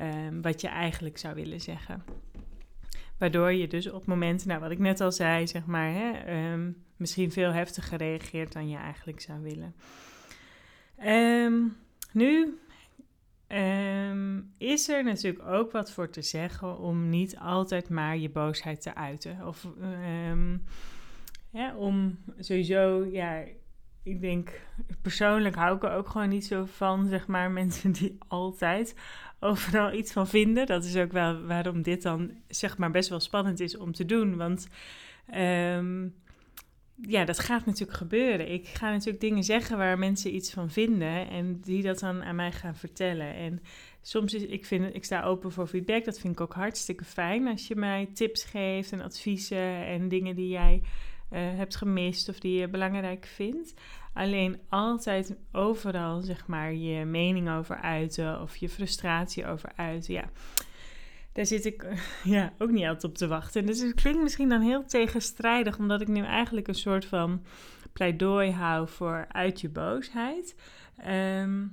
um, 0.00 0.42
wat 0.42 0.60
je 0.60 0.68
eigenlijk 0.68 1.18
zou 1.18 1.34
willen 1.34 1.60
zeggen. 1.60 2.04
Waardoor 3.18 3.52
je 3.52 3.66
dus 3.66 3.90
op 3.90 4.06
momenten, 4.06 4.48
nou 4.48 4.60
wat 4.60 4.70
ik 4.70 4.78
net 4.78 5.00
al 5.00 5.12
zei, 5.12 5.46
zeg 5.46 5.66
maar, 5.66 5.92
hè, 5.92 6.52
um, 6.52 6.84
misschien 6.96 7.32
veel 7.32 7.52
heftiger 7.52 7.98
reageert 7.98 8.52
dan 8.52 8.68
je 8.68 8.76
eigenlijk 8.76 9.20
zou 9.20 9.42
willen. 9.42 9.74
Um, 11.06 11.76
nu 12.12 12.58
is 14.58 14.88
er 14.88 15.04
natuurlijk 15.04 15.46
ook 15.46 15.72
wat 15.72 15.90
voor 15.90 16.10
te 16.10 16.22
zeggen 16.22 16.78
om 16.78 17.08
niet 17.08 17.38
altijd 17.38 17.88
maar 17.88 18.16
je 18.16 18.30
boosheid 18.30 18.82
te 18.82 18.94
uiten. 18.94 19.46
Of 19.46 19.66
om 21.76 22.18
sowieso, 22.38 23.04
ja, 23.04 23.44
ik 24.02 24.20
denk 24.20 24.60
persoonlijk 25.02 25.54
hou 25.54 25.76
ik 25.76 25.82
er 25.82 25.92
ook 25.92 26.08
gewoon 26.08 26.28
niet 26.28 26.46
zo 26.46 26.64
van, 26.64 27.08
zeg 27.08 27.26
maar, 27.26 27.50
mensen 27.60 27.92
die 27.92 28.16
altijd 28.28 28.94
overal 29.40 29.92
iets 29.92 30.12
van 30.12 30.28
vinden. 30.28 30.66
Dat 30.66 30.84
is 30.84 30.96
ook 30.96 31.12
wel 31.12 31.42
waarom 31.42 31.82
dit 31.82 32.02
dan, 32.02 32.32
zeg 32.48 32.78
maar, 32.78 32.90
best 32.90 33.08
wel 33.08 33.20
spannend 33.20 33.60
is 33.60 33.76
om 33.76 33.92
te 33.92 34.04
doen. 34.04 34.36
Want 34.36 34.68
um, 35.34 36.14
ja, 37.00 37.24
dat 37.24 37.38
gaat 37.38 37.66
natuurlijk 37.66 37.98
gebeuren. 37.98 38.52
Ik 38.52 38.66
ga 38.66 38.90
natuurlijk 38.90 39.20
dingen 39.20 39.44
zeggen 39.44 39.76
waar 39.78 39.98
mensen 39.98 40.34
iets 40.34 40.52
van 40.52 40.70
vinden 40.70 41.28
en 41.30 41.60
die 41.60 41.82
dat 41.82 41.98
dan 41.98 42.22
aan 42.22 42.36
mij 42.36 42.52
gaan 42.52 42.76
vertellen. 42.76 43.34
En 43.34 43.62
soms 44.02 44.34
is, 44.34 44.42
ik 44.42 44.66
vind, 44.66 44.94
ik 44.94 45.04
sta 45.04 45.22
open 45.22 45.52
voor 45.52 45.66
feedback. 45.66 46.04
Dat 46.04 46.18
vind 46.18 46.32
ik 46.32 46.40
ook 46.40 46.54
hartstikke 46.54 47.04
fijn 47.04 47.46
als 47.46 47.66
je 47.66 47.76
mij 47.76 48.08
tips 48.14 48.44
geeft 48.44 48.92
en 48.92 49.00
adviezen 49.00 49.86
en 49.86 50.08
dingen 50.08 50.36
die 50.36 50.48
jij 50.48 50.82
hebt 51.40 51.76
gemist 51.76 52.28
of 52.28 52.38
die 52.38 52.58
je 52.60 52.68
belangrijk 52.68 53.26
vindt. 53.26 53.74
Alleen 54.12 54.60
altijd 54.68 55.36
overal, 55.52 56.20
zeg 56.20 56.46
maar, 56.46 56.72
je 56.72 57.04
mening 57.04 57.50
over 57.50 57.76
uiten 57.76 58.40
of 58.40 58.56
je 58.56 58.68
frustratie 58.68 59.46
over 59.46 59.72
uiten. 59.76 60.14
Ja, 60.14 60.30
daar 61.32 61.46
zit 61.46 61.64
ik 61.64 61.86
ja, 62.24 62.52
ook 62.58 62.70
niet 62.70 62.84
altijd 62.84 63.04
op 63.04 63.14
te 63.14 63.26
wachten. 63.26 63.66
Dus 63.66 63.80
het 63.80 63.94
klinkt 63.94 64.22
misschien 64.22 64.48
dan 64.48 64.60
heel 64.60 64.84
tegenstrijdig, 64.84 65.78
omdat 65.78 66.00
ik 66.00 66.08
nu 66.08 66.24
eigenlijk 66.24 66.68
een 66.68 66.74
soort 66.74 67.04
van 67.04 67.42
pleidooi 67.92 68.50
hou 68.50 68.88
voor 68.88 69.26
uit 69.28 69.60
je 69.60 69.68
boosheid. 69.68 70.56
Ehm, 70.96 71.66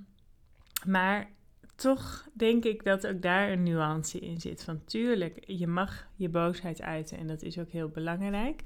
maar 0.86 1.30
toch 1.76 2.28
denk 2.34 2.64
ik 2.64 2.84
dat 2.84 3.08
ook 3.08 3.22
daar 3.22 3.52
een 3.52 3.64
nuance 3.64 4.20
in 4.20 4.40
zit. 4.40 4.64
Van 4.64 4.86
tuurlijk, 4.86 5.44
je 5.48 5.68
mag 5.68 6.08
je 6.16 6.30
boosheid 6.30 6.82
uiten 6.82 7.18
en 7.18 7.28
dat 7.28 7.42
is 7.42 7.60
ook 7.60 7.70
heel 7.70 7.90
belangrijk 7.90 8.62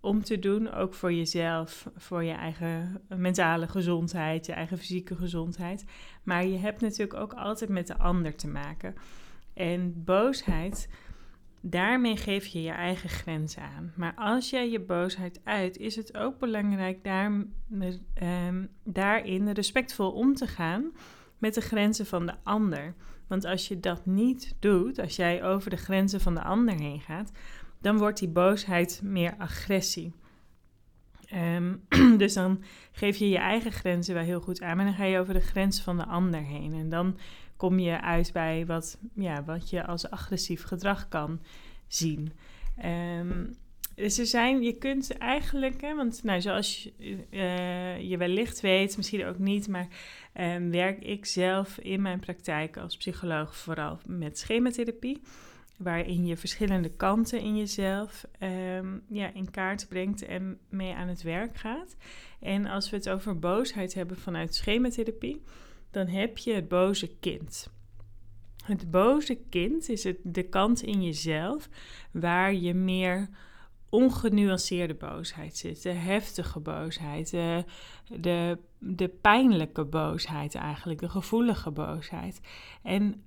om 0.00 0.22
te 0.22 0.38
doen, 0.38 0.72
ook 0.72 0.94
voor 0.94 1.12
jezelf, 1.12 1.90
voor 1.96 2.24
je 2.24 2.32
eigen 2.32 3.02
mentale 3.08 3.68
gezondheid, 3.68 4.46
je 4.46 4.52
eigen 4.52 4.78
fysieke 4.78 5.16
gezondheid. 5.16 5.84
Maar 6.22 6.46
je 6.46 6.58
hebt 6.58 6.80
natuurlijk 6.80 7.20
ook 7.20 7.32
altijd 7.32 7.70
met 7.70 7.86
de 7.86 7.98
ander 7.98 8.34
te 8.34 8.48
maken. 8.48 8.94
En 9.54 10.04
boosheid, 10.04 10.88
daarmee 11.60 12.16
geef 12.16 12.46
je 12.46 12.62
je 12.62 12.70
eigen 12.70 13.08
grenzen 13.08 13.62
aan. 13.62 13.92
Maar 13.96 14.14
als 14.16 14.50
jij 14.50 14.70
je 14.70 14.80
boosheid 14.80 15.40
uit, 15.44 15.76
is 15.76 15.96
het 15.96 16.16
ook 16.16 16.38
belangrijk 16.38 17.04
daar, 17.04 17.32
um, 18.22 18.68
daarin 18.84 19.50
respectvol 19.50 20.10
om 20.10 20.34
te 20.34 20.46
gaan 20.46 20.92
met 21.38 21.54
de 21.54 21.60
grenzen 21.60 22.06
van 22.06 22.26
de 22.26 22.34
ander. 22.42 22.94
Want 23.26 23.44
als 23.44 23.68
je 23.68 23.80
dat 23.80 24.06
niet 24.06 24.56
doet, 24.58 24.98
als 24.98 25.16
jij 25.16 25.44
over 25.44 25.70
de 25.70 25.76
grenzen 25.76 26.20
van 26.20 26.34
de 26.34 26.42
ander 26.42 26.74
heen 26.74 27.00
gaat, 27.00 27.32
dan 27.80 27.98
wordt 27.98 28.18
die 28.18 28.28
boosheid 28.28 29.00
meer 29.02 29.34
agressie. 29.38 30.12
Ehm, 31.28 31.74
dus 32.22 32.34
dan 32.34 32.62
geef 32.92 33.16
je 33.16 33.28
je 33.28 33.38
eigen 33.38 33.72
grenzen 33.72 34.14
wel 34.14 34.22
heel 34.22 34.40
goed 34.40 34.62
aan, 34.62 34.76
maar 34.76 34.84
dan 34.84 34.94
ga 34.94 35.04
je 35.04 35.18
over 35.18 35.34
de 35.34 35.40
grens 35.40 35.80
van 35.80 35.96
de 35.96 36.06
ander 36.06 36.42
heen. 36.42 36.74
En 36.74 36.88
dan 36.88 37.18
kom 37.56 37.78
je 37.78 38.00
uit 38.00 38.32
bij 38.32 38.66
wat, 38.66 38.98
ja, 39.14 39.44
wat 39.44 39.70
je 39.70 39.86
als 39.86 40.10
agressief 40.10 40.62
gedrag 40.62 41.08
kan 41.08 41.40
zien. 41.86 42.32
Um, 42.84 43.56
dus 43.94 44.18
er 44.18 44.26
zijn, 44.26 44.62
je 44.62 44.72
kunt 44.72 45.16
eigenlijk, 45.16 45.80
hè, 45.80 45.94
want 45.94 46.22
nou, 46.22 46.40
zoals 46.40 46.88
je, 46.98 47.26
je 48.08 48.16
wellicht 48.16 48.60
weet, 48.60 48.96
misschien 48.96 49.24
ook 49.24 49.38
niet, 49.38 49.68
maar 49.68 49.88
um, 50.40 50.70
werk 50.70 51.02
ik 51.02 51.26
zelf 51.26 51.78
in 51.78 52.02
mijn 52.02 52.20
praktijk 52.20 52.76
als 52.76 52.96
psycholoog 52.96 53.56
vooral 53.56 53.98
met 54.06 54.38
schematherapie 54.38 55.20
waarin 55.78 56.26
je 56.26 56.36
verschillende 56.36 56.88
kanten 56.88 57.40
in 57.40 57.56
jezelf 57.56 58.26
um, 58.40 59.02
ja, 59.08 59.34
in 59.34 59.50
kaart 59.50 59.88
brengt 59.88 60.22
en 60.22 60.58
mee 60.68 60.94
aan 60.94 61.08
het 61.08 61.22
werk 61.22 61.56
gaat. 61.56 61.96
En 62.40 62.66
als 62.66 62.90
we 62.90 62.96
het 62.96 63.08
over 63.08 63.38
boosheid 63.38 63.94
hebben 63.94 64.16
vanuit 64.16 64.54
schematherapie, 64.54 65.42
dan 65.90 66.06
heb 66.06 66.38
je 66.38 66.52
het 66.52 66.68
boze 66.68 67.18
kind. 67.20 67.70
Het 68.64 68.90
boze 68.90 69.38
kind 69.48 69.88
is 69.88 70.04
het, 70.04 70.18
de 70.22 70.42
kant 70.42 70.82
in 70.82 71.02
jezelf 71.02 71.68
waar 72.12 72.54
je 72.54 72.74
meer 72.74 73.28
ongenuanceerde 73.90 74.94
boosheid 74.94 75.56
zit, 75.56 75.82
de 75.82 75.92
heftige 75.92 76.60
boosheid, 76.60 77.30
de, 78.20 78.58
de 78.78 79.08
pijnlijke 79.08 79.84
boosheid 79.84 80.54
eigenlijk, 80.54 81.00
de 81.00 81.08
gevoelige 81.08 81.70
boosheid. 81.70 82.40
En 82.82 83.22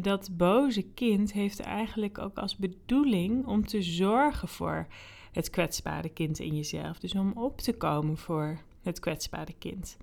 dat 0.00 0.36
boze 0.36 0.82
kind 0.82 1.32
heeft 1.32 1.60
eigenlijk 1.60 2.18
ook 2.18 2.38
als 2.38 2.56
bedoeling 2.56 3.46
om 3.46 3.66
te 3.66 3.82
zorgen 3.82 4.48
voor 4.48 4.86
het 5.32 5.50
kwetsbare 5.50 6.08
kind 6.08 6.38
in 6.38 6.56
jezelf. 6.56 6.98
Dus 6.98 7.14
om 7.14 7.32
op 7.32 7.60
te 7.60 7.72
komen 7.72 8.16
voor 8.16 8.58
het 8.82 9.00
kwetsbare 9.00 9.54
kind. 9.58 9.96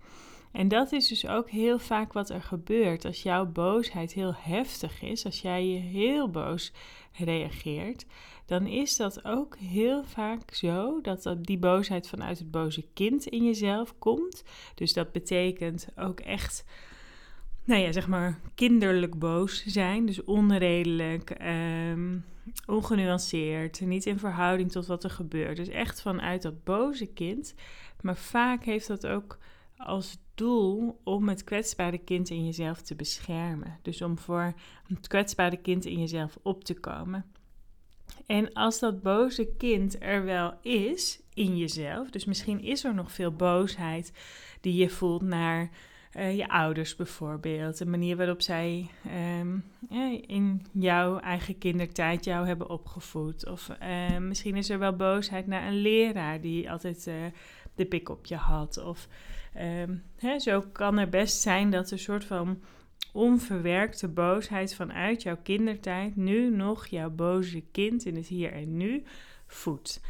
En 0.51 0.67
dat 0.67 0.91
is 0.91 1.07
dus 1.07 1.27
ook 1.27 1.49
heel 1.49 1.79
vaak 1.79 2.13
wat 2.13 2.29
er 2.29 2.41
gebeurt 2.41 3.05
als 3.05 3.23
jouw 3.23 3.45
boosheid 3.45 4.13
heel 4.13 4.33
heftig 4.37 5.01
is, 5.01 5.25
als 5.25 5.41
jij 5.41 5.67
je 5.67 5.79
heel 5.79 6.29
boos 6.29 6.71
reageert, 7.13 8.05
dan 8.45 8.67
is 8.67 8.95
dat 8.95 9.25
ook 9.25 9.57
heel 9.57 10.03
vaak 10.03 10.53
zo 10.53 11.01
dat 11.01 11.35
die 11.41 11.57
boosheid 11.57 12.07
vanuit 12.07 12.39
het 12.39 12.51
boze 12.51 12.85
kind 12.93 13.27
in 13.27 13.45
jezelf 13.45 13.97
komt. 13.97 14.43
Dus 14.75 14.93
dat 14.93 15.11
betekent 15.11 15.87
ook 15.95 16.19
echt 16.19 16.65
nou 17.69 17.81
ja, 17.81 17.91
zeg 17.91 18.07
maar 18.07 18.39
kinderlijk 18.55 19.19
boos 19.19 19.65
zijn. 19.65 20.05
Dus 20.05 20.23
onredelijk, 20.23 21.35
um, 21.91 22.25
ongenuanceerd, 22.65 23.81
niet 23.81 24.05
in 24.05 24.19
verhouding 24.19 24.71
tot 24.71 24.85
wat 24.85 25.03
er 25.03 25.09
gebeurt. 25.09 25.57
Dus 25.57 25.67
echt 25.67 26.01
vanuit 26.01 26.41
dat 26.41 26.63
boze 26.63 27.05
kind. 27.05 27.53
Maar 28.01 28.17
vaak 28.17 28.63
heeft 28.63 28.87
dat 28.87 29.07
ook 29.07 29.37
als 29.77 30.17
doel 30.35 30.99
om 31.03 31.29
het 31.29 31.43
kwetsbare 31.43 31.97
kind 31.97 32.29
in 32.29 32.45
jezelf 32.45 32.81
te 32.81 32.95
beschermen. 32.95 33.79
Dus 33.81 34.01
om 34.01 34.17
voor 34.17 34.53
het 34.87 35.07
kwetsbare 35.07 35.57
kind 35.57 35.85
in 35.85 35.99
jezelf 35.99 36.37
op 36.41 36.63
te 36.63 36.73
komen. 36.73 37.25
En 38.25 38.53
als 38.53 38.79
dat 38.79 39.01
boze 39.01 39.47
kind 39.57 40.01
er 40.01 40.23
wel 40.23 40.53
is 40.61 41.21
in 41.33 41.57
jezelf, 41.57 42.09
dus 42.09 42.25
misschien 42.25 42.61
is 42.61 42.83
er 42.83 42.93
nog 42.93 43.11
veel 43.11 43.31
boosheid 43.31 44.13
die 44.61 44.75
je 44.75 44.89
voelt 44.89 45.21
naar 45.21 45.69
uh, 46.17 46.37
je 46.37 46.49
ouders 46.49 46.95
bijvoorbeeld. 46.95 47.77
De 47.77 47.85
manier 47.85 48.17
waarop 48.17 48.41
zij 48.41 48.89
um, 49.39 49.63
in 50.27 50.65
jouw 50.71 51.19
eigen 51.19 51.57
kindertijd 51.57 52.25
jou 52.25 52.47
hebben 52.47 52.69
opgevoed. 52.69 53.47
Of 53.47 53.69
uh, 53.81 54.17
misschien 54.17 54.55
is 54.55 54.69
er 54.69 54.79
wel 54.79 54.95
boosheid 54.95 55.47
naar 55.47 55.67
een 55.67 55.81
leraar 55.81 56.41
die 56.41 56.71
altijd 56.71 57.07
uh, 57.07 57.15
de 57.75 57.85
pik 57.85 58.09
op 58.09 58.25
je 58.25 58.35
had. 58.35 58.83
Of 58.83 59.07
um, 59.57 60.03
hè, 60.17 60.39
zo 60.39 60.61
kan 60.71 60.97
er 60.97 61.09
best 61.09 61.41
zijn 61.41 61.69
dat 61.69 61.91
een 61.91 61.99
soort 61.99 62.25
van 62.25 62.61
onverwerkte 63.13 64.07
boosheid 64.07 64.75
vanuit 64.75 65.21
jouw 65.21 65.37
kindertijd 65.43 66.15
nu 66.15 66.49
nog 66.49 66.87
jouw 66.87 67.09
boze 67.09 67.63
kind 67.71 68.05
in 68.05 68.15
het 68.15 68.27
hier 68.27 68.53
en 68.53 68.77
nu 68.77 69.03
voedt. 69.47 70.01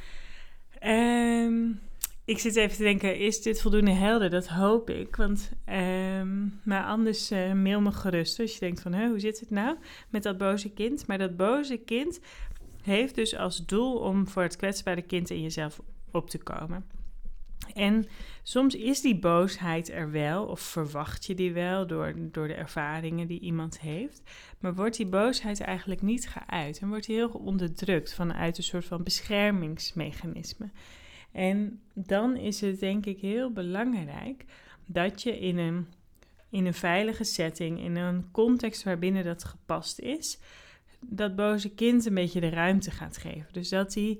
Um, 0.83 1.79
ik 2.29 2.39
zit 2.39 2.55
even 2.55 2.77
te 2.77 2.83
denken, 2.83 3.17
is 3.17 3.41
dit 3.41 3.61
voldoende 3.61 3.91
helder? 3.91 4.29
Dat 4.29 4.47
hoop 4.47 4.89
ik. 4.89 5.15
Want, 5.15 5.51
ehm, 5.65 6.47
maar 6.63 6.83
anders 6.83 7.31
uh, 7.31 7.53
mail 7.53 7.81
me 7.81 7.91
gerust 7.91 8.39
als 8.39 8.53
je 8.53 8.59
denkt 8.59 8.81
van, 8.81 8.93
hoe 8.93 9.19
zit 9.19 9.39
het 9.39 9.49
nou 9.49 9.77
met 10.09 10.23
dat 10.23 10.37
boze 10.37 10.69
kind? 10.69 11.07
Maar 11.07 11.17
dat 11.17 11.37
boze 11.37 11.77
kind 11.77 12.19
heeft 12.81 13.15
dus 13.15 13.35
als 13.35 13.65
doel 13.65 13.97
om 13.97 14.27
voor 14.27 14.41
het 14.41 14.55
kwetsbare 14.55 15.01
kind 15.01 15.29
in 15.29 15.41
jezelf 15.41 15.79
op 16.11 16.29
te 16.29 16.37
komen. 16.37 16.85
En 17.73 18.05
soms 18.43 18.75
is 18.75 19.01
die 19.01 19.19
boosheid 19.19 19.89
er 19.89 20.11
wel, 20.11 20.45
of 20.45 20.59
verwacht 20.59 21.25
je 21.25 21.35
die 21.35 21.53
wel 21.53 21.87
door, 21.87 22.13
door 22.17 22.47
de 22.47 22.53
ervaringen 22.53 23.27
die 23.27 23.39
iemand 23.39 23.79
heeft. 23.79 24.21
Maar 24.59 24.75
wordt 24.75 24.97
die 24.97 25.07
boosheid 25.07 25.59
eigenlijk 25.59 26.01
niet 26.01 26.29
geuit 26.29 26.79
en 26.79 26.89
wordt 26.89 27.05
die 27.05 27.15
heel 27.15 27.29
onderdrukt 27.29 28.13
vanuit 28.13 28.57
een 28.57 28.63
soort 28.63 28.85
van 28.85 29.03
beschermingsmechanisme. 29.03 30.69
En 31.31 31.81
dan 31.93 32.35
is 32.37 32.61
het 32.61 32.79
denk 32.79 33.05
ik 33.05 33.19
heel 33.19 33.51
belangrijk 33.51 34.45
dat 34.85 35.21
je 35.21 35.39
in 35.39 35.57
een, 35.57 35.87
in 36.49 36.65
een 36.65 36.73
veilige 36.73 37.23
setting, 37.23 37.79
in 37.79 37.95
een 37.95 38.31
context 38.31 38.83
waarbinnen 38.83 39.23
dat 39.23 39.43
gepast 39.43 39.99
is, 39.99 40.39
dat 40.99 41.35
boze 41.35 41.69
kind 41.69 42.05
een 42.05 42.13
beetje 42.13 42.39
de 42.39 42.49
ruimte 42.49 42.91
gaat 42.91 43.17
geven. 43.17 43.47
Dus 43.51 43.69
dat 43.69 43.93
hij 43.93 44.19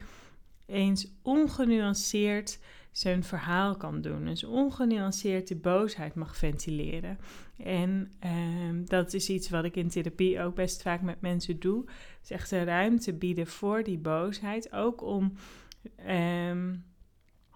eens 0.66 1.12
ongenuanceerd 1.22 2.60
zijn 2.92 3.24
verhaal 3.24 3.78
kan 3.78 4.01
doen. 4.01 4.25
Dus 4.25 4.44
ongenuanceerd 4.44 5.48
de 5.48 5.56
boosheid 5.56 6.16
mag 6.16 6.38
ventileren. 6.38 7.18
En 7.58 8.12
ehm, 8.20 8.86
dat 8.86 9.13
is 9.13 9.30
iets 9.30 9.50
wat 9.50 9.63
ik 9.63 9.75
in 9.75 9.89
therapie 9.89 10.42
ook 10.42 10.56
best 10.56 10.82
vaak 10.82 11.01
met 11.01 11.22
mensen 11.22 11.60
doe. 11.60 11.86
Dus 12.20 12.30
echt 12.30 12.50
de 12.50 12.63
ruimte 12.63 13.13
bieden 13.13 13.48
voor 13.48 13.84
die 13.84 13.98
boosheid. 13.98 14.74
Ook 14.74 15.04
om 15.04 15.34
ehm, 15.96 16.75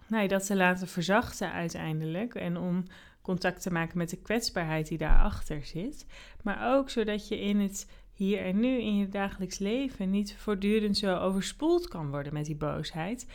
nou, 0.06 0.28
dat 0.28 0.46
te 0.46 0.56
laten 0.56 0.88
verzachten 0.88 1.52
uiteindelijk. 1.52 2.34
En 2.34 2.56
om 2.56 2.84
contact 3.22 3.62
te 3.62 3.72
maken 3.72 3.98
met 3.98 4.10
de 4.10 4.16
kwetsbaarheid 4.16 4.88
die 4.88 4.98
daarachter 4.98 5.64
zit. 5.64 6.06
Maar 6.42 6.76
ook 6.76 6.90
zodat 6.90 7.28
je 7.28 7.40
in 7.40 7.60
het 7.60 7.90
hier 8.12 8.40
en 8.40 8.60
nu 8.60 8.80
in 8.80 8.96
je 8.96 9.08
dagelijks 9.08 9.58
leven 9.58 10.10
niet 10.10 10.36
voortdurend 10.36 10.96
zo 10.96 11.16
overspoeld 11.16 11.88
kan 11.88 12.10
worden 12.10 12.32
met 12.32 12.44
die 12.44 12.56
boosheid. 12.56 13.26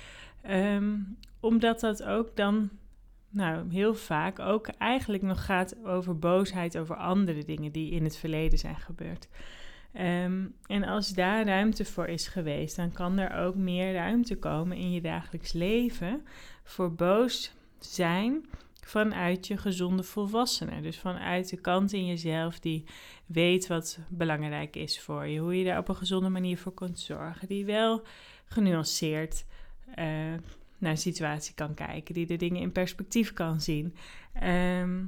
Ehm, 0.41 0.93
omdat 1.39 1.79
dat 1.79 2.03
ook 2.03 2.35
dan, 2.35 2.69
nou 3.29 3.71
heel 3.71 3.95
vaak 3.95 4.39
ook 4.39 4.67
eigenlijk 4.67 5.23
nog 5.23 5.45
gaat 5.45 5.85
over 5.85 6.19
boosheid 6.19 6.77
over 6.77 6.95
andere 6.95 7.45
dingen 7.45 7.71
die 7.71 7.91
in 7.91 8.03
het 8.03 8.17
verleden 8.17 8.59
zijn 8.59 8.79
gebeurd. 8.79 9.27
Ehm, 9.93 10.45
en 10.67 10.83
als 10.83 11.09
daar 11.09 11.45
ruimte 11.45 11.85
voor 11.85 12.07
is 12.07 12.27
geweest, 12.27 12.75
dan 12.75 12.91
kan 12.91 13.17
er 13.17 13.45
ook 13.45 13.55
meer 13.55 13.93
ruimte 13.93 14.37
komen 14.37 14.77
in 14.77 14.91
je 14.91 15.01
dagelijks 15.01 15.51
leven 15.51 16.25
voor 16.63 16.93
boos 16.93 17.51
zijn 17.79 18.45
vanuit 18.89 19.47
je 19.47 19.57
gezonde 19.57 20.03
volwassene. 20.03 20.81
Dus 20.81 20.99
vanuit 20.99 21.49
de 21.49 21.57
kant 21.57 21.93
in 21.93 22.05
jezelf 22.05 22.59
die 22.59 22.83
weet 23.25 23.67
wat 23.67 23.99
belangrijk 24.07 24.75
is 24.75 25.01
voor 25.01 25.27
je. 25.27 25.39
Hoe 25.39 25.57
je 25.57 25.65
daar 25.65 25.77
op 25.77 25.87
een 25.87 25.95
gezonde 25.95 26.29
manier 26.29 26.57
voor 26.57 26.73
kunt 26.73 26.99
zorgen. 26.99 27.47
Die 27.47 27.65
wel 27.65 28.01
genuanceerd 28.45 29.45
uh, 29.89 29.95
naar 30.77 30.91
een 30.91 30.97
situatie 30.97 31.55
kan 31.55 31.73
kijken, 31.73 32.13
die 32.13 32.25
de 32.25 32.35
dingen 32.35 32.61
in 32.61 32.71
perspectief 32.71 33.33
kan 33.33 33.61
zien. 33.61 33.95
Ehm, 34.33 35.05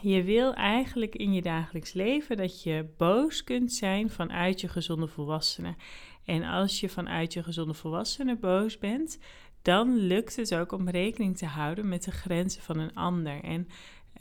je 0.00 0.22
wil 0.22 0.54
eigenlijk 0.54 1.16
in 1.16 1.32
je 1.32 1.42
dagelijks 1.42 1.92
leven 1.92 2.36
dat 2.36 2.62
je 2.62 2.86
boos 2.96 3.44
kunt 3.44 3.72
zijn 3.72 4.10
vanuit 4.10 4.60
je 4.60 4.68
gezonde 4.68 5.06
volwassenen. 5.06 5.76
En 6.24 6.42
als 6.42 6.80
je 6.80 6.88
vanuit 6.88 7.32
je 7.32 7.42
gezonde 7.42 7.74
volwassenen 7.74 8.40
boos 8.40 8.78
bent, 8.78 9.18
dan 9.62 9.96
lukt 9.96 10.36
het 10.36 10.54
ook 10.54 10.72
om 10.72 10.88
rekening 10.88 11.36
te 11.36 11.46
houden 11.46 11.88
met 11.88 12.04
de 12.04 12.10
grenzen 12.10 12.62
van 12.62 12.78
een 12.78 12.94
ander. 12.94 13.42
En 13.42 13.68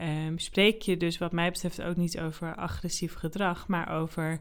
um, 0.02 0.40
spreek 0.40 0.82
je 0.82 0.98
dus 0.98 1.18
wat 1.18 1.32
mij 1.32 1.52
betreft 1.52 1.82
ook 1.82 1.96
niet 1.96 2.20
over 2.20 2.56
agressief 2.56 3.14
gedrag, 3.14 3.68
maar 3.68 3.90
over 3.90 4.40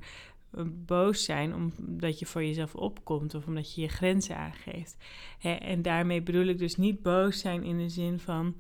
eh, 0.51 0.65
boos 0.67 1.25
zijn 1.25 1.55
omdat 1.55 2.19
je 2.19 2.27
voor 2.27 2.45
jezelf 2.45 2.75
opkomt 2.75 3.35
of 3.35 3.47
omdat 3.47 3.75
je 3.75 3.81
je 3.81 3.89
grenzen 3.89 4.37
aangeeft. 4.37 4.97
en 5.41 5.83
daarmee 5.83 6.23
bedoel 6.23 6.47
ik 6.47 6.59
dus 6.59 6.77
niet 6.77 7.03
boos 7.03 7.39
zijn 7.39 7.63
in 7.63 7.79
de 7.79 7.89
zin 7.89 8.19
van 8.19 8.57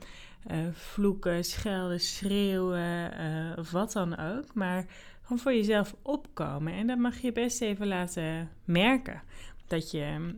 uh, 0.50 0.58
vloeken, 0.72 1.44
schelden, 1.44 2.00
schreeuwen 2.00 3.12
uh, 3.20 3.64
wat 3.70 3.92
dan 3.92 4.18
ook, 4.18 4.54
maar 4.54 4.86
gewoon 5.22 5.38
voor 5.38 5.54
jezelf 5.54 5.94
opkomen. 6.02 6.72
En 6.72 6.86
dat 6.86 6.98
mag 6.98 7.18
je 7.18 7.32
best 7.32 7.62
even 7.62 7.86
laten 7.86 8.50
merken. 8.64 9.22
Dat 9.66 9.90
je, 9.90 10.34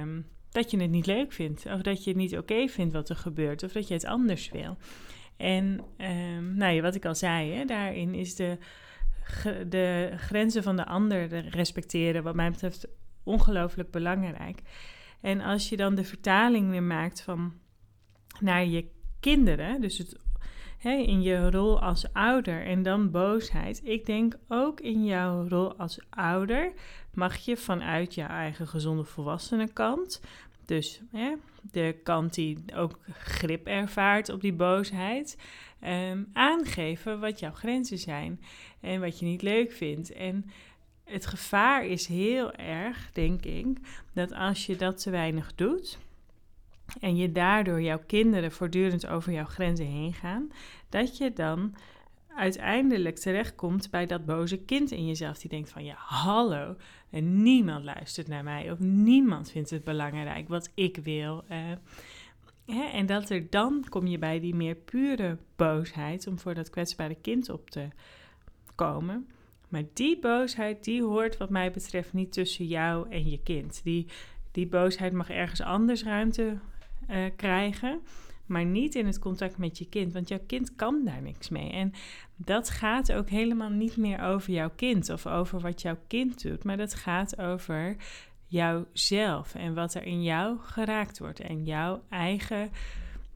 um, 0.00 0.26
dat 0.50 0.70
je 0.70 0.80
het 0.80 0.90
niet 0.90 1.06
leuk 1.06 1.32
vindt, 1.32 1.66
of 1.66 1.80
dat 1.80 2.04
je 2.04 2.10
het 2.10 2.18
niet 2.18 2.38
oké 2.38 2.68
vindt 2.68 2.92
wat 2.92 3.08
er 3.08 3.16
gebeurt, 3.16 3.62
of 3.62 3.72
dat 3.72 3.88
je 3.88 3.94
het 3.94 4.04
anders 4.04 4.50
wil. 4.50 4.76
En 5.36 5.80
um, 5.98 6.54
nou 6.56 6.74
ja, 6.74 6.82
wat 6.82 6.94
ik 6.94 7.04
al 7.04 7.14
zei, 7.14 7.52
hè, 7.52 7.64
daarin 7.64 8.14
is 8.14 8.34
de, 8.34 8.58
de 9.68 10.12
grenzen 10.16 10.62
van 10.62 10.76
de 10.76 10.86
ander 10.86 11.48
respecteren, 11.48 12.22
wat 12.22 12.34
mij 12.34 12.50
betreft, 12.50 12.86
ongelooflijk 13.22 13.90
belangrijk. 13.90 14.62
En 15.20 15.40
als 15.40 15.68
je 15.68 15.76
dan 15.76 15.94
de 15.94 16.04
vertaling 16.04 16.70
weer 16.70 16.82
maakt 16.82 17.22
van 17.22 17.52
naar 18.40 18.66
je 18.66 18.93
kinderen, 19.24 19.80
dus 19.80 19.98
het, 19.98 20.16
hè, 20.78 20.92
in 20.92 21.22
je 21.22 21.50
rol 21.50 21.80
als 21.80 22.12
ouder 22.12 22.64
en 22.64 22.82
dan 22.82 23.10
boosheid. 23.10 23.80
Ik 23.84 24.06
denk 24.06 24.36
ook 24.48 24.80
in 24.80 25.04
jouw 25.04 25.48
rol 25.48 25.74
als 25.74 25.98
ouder 26.10 26.72
mag 27.14 27.36
je 27.36 27.56
vanuit 27.56 28.14
je 28.14 28.22
eigen 28.22 28.66
gezonde 28.66 29.04
volwassenenkant, 29.04 30.20
dus 30.64 31.00
hè, 31.10 31.32
de 31.72 31.96
kant 32.02 32.34
die 32.34 32.64
ook 32.74 32.98
grip 33.12 33.66
ervaart 33.66 34.28
op 34.28 34.40
die 34.40 34.52
boosheid, 34.52 35.38
um, 35.84 36.28
aangeven 36.32 37.20
wat 37.20 37.40
jouw 37.40 37.52
grenzen 37.52 37.98
zijn 37.98 38.40
en 38.80 39.00
wat 39.00 39.18
je 39.18 39.26
niet 39.26 39.42
leuk 39.42 39.72
vindt. 39.72 40.12
En 40.12 40.50
het 41.04 41.26
gevaar 41.26 41.86
is 41.86 42.06
heel 42.06 42.52
erg, 42.52 43.10
denk 43.12 43.44
ik, 43.44 43.66
dat 44.12 44.32
als 44.32 44.66
je 44.66 44.76
dat 44.76 45.02
te 45.02 45.10
weinig 45.10 45.54
doet 45.54 45.98
en 47.00 47.16
je 47.16 47.32
daardoor 47.32 47.82
jouw 47.82 48.02
kinderen 48.06 48.52
voortdurend 48.52 49.06
over 49.06 49.32
jouw 49.32 49.44
grenzen 49.44 49.86
heen 49.86 50.12
gaan, 50.12 50.50
dat 50.88 51.16
je 51.16 51.32
dan 51.32 51.74
uiteindelijk 52.36 53.16
terechtkomt 53.18 53.90
bij 53.90 54.06
dat 54.06 54.24
boze 54.24 54.56
kind 54.56 54.90
in 54.90 55.06
jezelf 55.06 55.38
die 55.38 55.50
denkt 55.50 55.70
van 55.70 55.84
ja, 55.84 55.94
hallo, 55.96 56.76
en 57.10 57.42
niemand 57.42 57.84
luistert 57.84 58.28
naar 58.28 58.44
mij 58.44 58.70
of 58.70 58.78
niemand 58.78 59.50
vindt 59.50 59.70
het 59.70 59.84
belangrijk 59.84 60.48
wat 60.48 60.70
ik 60.74 60.96
wil. 60.96 61.44
Uh, 61.50 61.56
hè, 62.66 62.82
en 62.84 63.06
dat 63.06 63.30
er 63.30 63.50
dan 63.50 63.84
kom 63.88 64.06
je 64.06 64.18
bij 64.18 64.40
die 64.40 64.54
meer 64.54 64.74
pure 64.74 65.38
boosheid 65.56 66.26
om 66.26 66.38
voor 66.38 66.54
dat 66.54 66.70
kwetsbare 66.70 67.16
kind 67.20 67.48
op 67.50 67.70
te 67.70 67.88
komen. 68.74 69.28
Maar 69.68 69.84
die 69.92 70.18
boosheid, 70.18 70.84
die 70.84 71.02
hoort 71.02 71.36
wat 71.36 71.50
mij 71.50 71.70
betreft 71.70 72.12
niet 72.12 72.32
tussen 72.32 72.66
jou 72.66 73.10
en 73.10 73.30
je 73.30 73.42
kind. 73.42 73.80
Die, 73.84 74.06
die 74.50 74.66
boosheid 74.66 75.12
mag 75.12 75.30
ergens 75.30 75.60
anders 75.60 76.04
ruimte 76.04 76.58
uh, 77.10 77.24
krijgen 77.36 78.00
maar 78.46 78.64
niet 78.64 78.94
in 78.94 79.06
het 79.06 79.18
contact 79.18 79.58
met 79.58 79.78
je 79.78 79.88
kind, 79.88 80.12
want 80.12 80.28
jouw 80.28 80.40
kind 80.46 80.74
kan 80.74 81.04
daar 81.04 81.22
niks 81.22 81.48
mee. 81.48 81.70
En 81.70 81.92
dat 82.36 82.70
gaat 82.70 83.12
ook 83.12 83.28
helemaal 83.28 83.70
niet 83.70 83.96
meer 83.96 84.20
over 84.20 84.52
jouw 84.52 84.70
kind 84.76 85.10
of 85.10 85.26
over 85.26 85.60
wat 85.60 85.82
jouw 85.82 85.98
kind 86.06 86.42
doet, 86.42 86.64
maar 86.64 86.76
dat 86.76 86.94
gaat 86.94 87.38
over 87.38 87.96
jouzelf 88.46 89.54
en 89.54 89.74
wat 89.74 89.94
er 89.94 90.04
in 90.04 90.22
jou 90.22 90.58
geraakt 90.60 91.18
wordt 91.18 91.40
en 91.40 91.64
jouw 91.64 92.02
eigen 92.08 92.70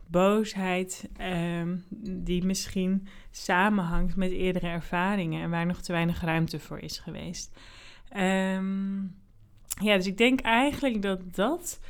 boosheid 0.07 1.09
um, 1.20 1.85
die 2.00 2.44
misschien 2.44 3.09
samenhangt 3.31 4.16
met 4.16 4.31
eerdere 4.31 4.66
ervaringen 4.66 5.42
en 5.42 5.50
waar 5.50 5.66
nog 5.66 5.81
te 5.81 5.92
weinig 5.92 6.22
ruimte 6.22 6.61
voor 6.61 6.78
is 6.78 6.98
geweest. 6.98 7.59
Um, 8.16 9.16
ja, 9.81 9.96
dus 9.96 10.07
ik 10.07 10.18
denk 10.18 10.40
eigenlijk 10.40 11.02
dat 11.02 11.35
dat 11.35 11.81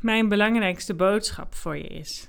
mijn 0.00 0.28
belangrijkste 0.28 0.94
boodschap 0.94 1.54
voor 1.54 1.76
je 1.76 1.86
is. 1.86 2.28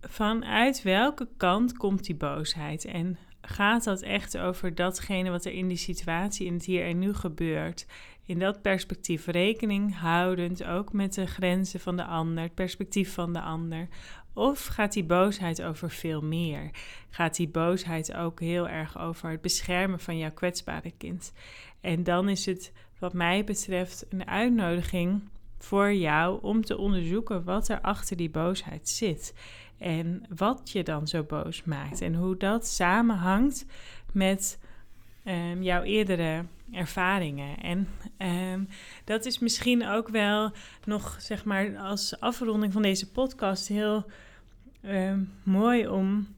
Vanuit 0.00 0.82
welke 0.82 1.28
kant 1.36 1.76
komt 1.76 2.04
die 2.04 2.14
boosheid? 2.14 2.84
En 2.84 3.18
gaat 3.40 3.84
dat 3.84 4.02
echt 4.02 4.38
over 4.38 4.74
datgene 4.74 5.30
wat 5.30 5.44
er 5.44 5.52
in 5.52 5.68
die 5.68 5.76
situatie, 5.76 6.46
in 6.46 6.52
het 6.52 6.64
hier 6.64 6.84
en 6.86 6.98
nu 6.98 7.14
gebeurt? 7.14 7.86
In 8.26 8.38
dat 8.38 8.62
perspectief 8.62 9.26
rekening 9.26 9.98
houdend 9.98 10.64
ook 10.64 10.92
met 10.92 11.14
de 11.14 11.26
grenzen 11.26 11.80
van 11.80 11.96
de 11.96 12.04
ander, 12.04 12.42
het 12.44 12.54
perspectief 12.54 13.14
van 13.14 13.32
de 13.32 13.40
ander. 13.40 13.88
Of 14.32 14.66
gaat 14.66 14.92
die 14.92 15.04
boosheid 15.04 15.62
over 15.62 15.90
veel 15.90 16.20
meer? 16.20 16.70
Gaat 17.10 17.36
die 17.36 17.48
boosheid 17.48 18.14
ook 18.14 18.40
heel 18.40 18.68
erg 18.68 18.98
over 18.98 19.30
het 19.30 19.40
beschermen 19.40 20.00
van 20.00 20.18
jouw 20.18 20.32
kwetsbare 20.32 20.92
kind? 20.98 21.32
En 21.80 22.04
dan 22.04 22.28
is 22.28 22.46
het, 22.46 22.72
wat 22.98 23.12
mij 23.12 23.44
betreft, 23.44 24.06
een 24.08 24.26
uitnodiging 24.26 25.22
voor 25.58 25.92
jou 25.92 26.38
om 26.42 26.64
te 26.64 26.78
onderzoeken 26.78 27.44
wat 27.44 27.68
er 27.68 27.80
achter 27.80 28.16
die 28.16 28.30
boosheid 28.30 28.88
zit. 28.88 29.34
En 29.78 30.22
wat 30.36 30.70
je 30.70 30.82
dan 30.82 31.06
zo 31.06 31.22
boos 31.22 31.64
maakt. 31.64 32.00
En 32.00 32.14
hoe 32.14 32.36
dat 32.36 32.66
samenhangt 32.66 33.66
met 34.12 34.58
um, 35.24 35.62
jouw 35.62 35.82
eerdere 35.82 36.44
ervaringen. 36.72 37.58
En 37.58 37.88
um, 38.52 38.68
dat 39.04 39.24
is 39.24 39.38
misschien 39.38 39.88
ook 39.88 40.08
wel 40.08 40.52
nog, 40.84 41.16
zeg 41.20 41.44
maar, 41.44 41.76
als 41.76 42.20
afronding 42.20 42.72
van 42.72 42.82
deze 42.82 43.10
podcast 43.10 43.68
heel 43.68 44.04
um, 44.84 45.32
mooi 45.42 45.88
om, 45.88 46.28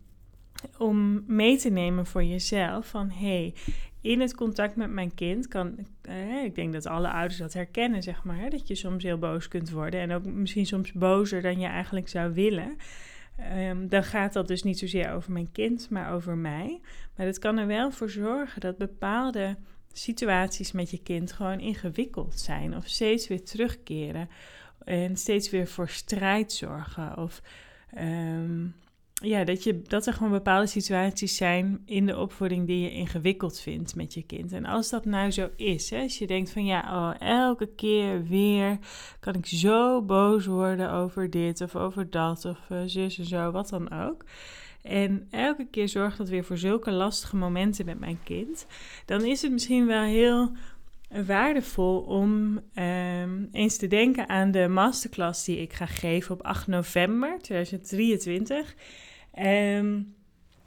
om 0.79 1.25
mee 1.27 1.59
te 1.59 1.71
nemen 1.71 2.07
voor 2.07 2.25
jezelf. 2.25 2.87
Van 2.87 3.11
hé, 3.11 3.27
hey, 3.27 3.55
in 4.01 4.21
het 4.21 4.35
contact 4.35 4.77
met 4.77 4.91
mijn 4.91 5.15
kind 5.15 5.49
kan, 5.49 5.87
eh, 6.03 6.45
ik 6.45 6.55
denk 6.55 6.73
dat 6.73 6.87
alle 6.87 7.11
ouders 7.11 7.39
dat 7.39 7.53
herkennen, 7.53 8.03
zeg 8.03 8.25
maar, 8.25 8.51
dat 8.51 8.69
je 8.69 8.75
soms 8.75 9.03
heel 9.03 9.19
boos 9.19 9.49
kunt 9.49 9.71
worden 9.71 10.01
en 10.01 10.13
ook 10.13 10.25
misschien 10.25 10.67
soms 10.67 10.93
bozer 10.93 11.43
dan 11.43 11.61
je 11.61 11.67
eigenlijk 11.67 12.09
zou 12.09 12.35
willen. 12.35 12.77
Um, 13.59 13.89
dan 13.89 14.05
gaat 14.05 14.33
dat 14.33 14.49
dus 14.49 14.63
niet 14.63 14.79
zozeer 14.79 15.13
over 15.13 15.33
mijn 15.33 15.53
kind, 15.53 15.91
maar 15.91 16.13
over 16.13 16.37
mij. 16.37 16.81
Maar 17.17 17.27
dat 17.27 17.39
kan 17.39 17.59
er 17.59 17.67
wel 17.67 17.91
voor 17.91 18.11
zorgen 18.11 18.61
dat 18.61 18.79
bepaalde 18.79 19.57
situaties 19.93 20.73
met 20.73 20.91
je 20.91 21.03
kind 21.03 21.33
gewoon 21.33 21.61
ingewikkeld 21.61 22.41
zijn 22.41 22.77
of 22.77 22.87
steeds 22.87 23.29
weer 23.29 23.45
terugkeren 23.45 24.29
en 24.85 25.17
steeds 25.17 25.51
weer 25.51 25.67
voor 25.67 25.89
strijd 25.89 26.53
zorgen 26.53 27.17
of 27.17 27.43
um, 27.99 28.75
ja, 29.21 29.45
dat, 29.45 29.63
je, 29.63 29.83
dat 29.83 30.07
er 30.07 30.13
gewoon 30.13 30.33
bepaalde 30.33 30.67
situaties 30.67 31.37
zijn 31.37 31.83
in 31.85 32.07
de 32.07 32.19
opvoeding 32.19 32.67
die 32.67 32.81
je 32.81 32.91
ingewikkeld 32.91 33.61
vindt 33.61 33.95
met 33.95 34.15
je 34.15 34.23
kind. 34.23 34.53
En 34.53 34.65
als 34.65 34.91
dat 34.91 35.05
nou 35.05 35.31
zo 35.31 35.49
is, 35.57 35.91
hè, 35.91 36.03
als 36.03 36.19
je 36.19 36.27
denkt 36.27 36.51
van 36.51 36.65
ja, 36.65 36.81
oh, 36.81 37.29
elke 37.29 37.69
keer 37.77 38.25
weer 38.25 38.79
kan 39.21 39.35
ik 39.35 39.47
zo 39.47 40.03
boos 40.03 40.47
worden 40.47 40.93
over 40.93 41.31
dit 41.31 41.61
of 41.61 41.77
over 41.77 42.11
dat 42.11 42.45
of 42.45 42.59
uh, 42.73 42.79
zus 42.87 43.19
en 43.19 43.25
zo, 43.25 43.51
wat 43.51 43.69
dan 43.69 43.93
ook. 43.93 44.25
En 44.83 45.27
elke 45.31 45.67
keer 45.71 45.89
zorgt 45.89 46.19
dat 46.19 46.29
weer 46.29 46.45
voor 46.45 46.59
zulke 46.59 46.91
lastige 46.91 47.37
momenten 47.37 47.85
met 47.85 47.99
mijn 47.99 48.19
kind. 48.25 48.67
Dan 49.05 49.25
is 49.25 49.43
het 49.43 49.53
misschien 49.53 49.87
wel 49.87 50.03
heel 50.03 50.53
waardevol 51.27 52.01
om 52.01 52.61
um, 52.75 53.49
eens 53.53 53.77
te 53.77 53.87
denken 53.87 54.29
aan 54.29 54.51
de 54.51 54.69
masterclass 54.69 55.45
die 55.45 55.61
ik 55.61 55.73
ga 55.73 55.87
geven 55.87 56.35
op 56.35 56.43
8 56.43 56.67
november 56.67 57.39
2023. 57.41 58.75
Um, 59.39 60.15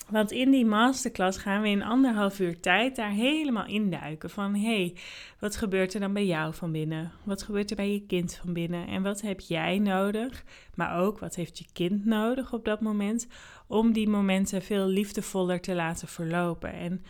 want 0.09 0.31
in 0.31 0.51
die 0.51 0.65
masterclass 0.65 1.37
gaan 1.37 1.61
we 1.61 1.69
in 1.69 1.83
anderhalf 1.83 2.39
uur 2.39 2.59
tijd 2.59 2.95
daar 2.95 3.11
helemaal 3.11 3.65
induiken. 3.65 4.29
Van 4.29 4.55
hé, 4.55 4.61
hey, 4.61 4.95
wat 5.39 5.55
gebeurt 5.55 5.93
er 5.93 5.99
dan 5.99 6.13
bij 6.13 6.25
jou 6.25 6.53
van 6.53 6.71
binnen? 6.71 7.11
Wat 7.23 7.43
gebeurt 7.43 7.69
er 7.69 7.75
bij 7.75 7.91
je 7.91 8.05
kind 8.05 8.39
van 8.43 8.53
binnen? 8.53 8.87
En 8.87 9.03
wat 9.03 9.21
heb 9.21 9.39
jij 9.39 9.79
nodig? 9.79 10.43
Maar 10.75 10.99
ook 10.99 11.19
wat 11.19 11.35
heeft 11.35 11.57
je 11.57 11.65
kind 11.73 12.05
nodig 12.05 12.53
op 12.53 12.65
dat 12.65 12.81
moment? 12.81 13.27
Om 13.67 13.93
die 13.93 14.09
momenten 14.09 14.61
veel 14.61 14.87
liefdevoller 14.87 15.61
te 15.61 15.75
laten 15.75 16.07
verlopen. 16.07 16.73
En 16.73 17.03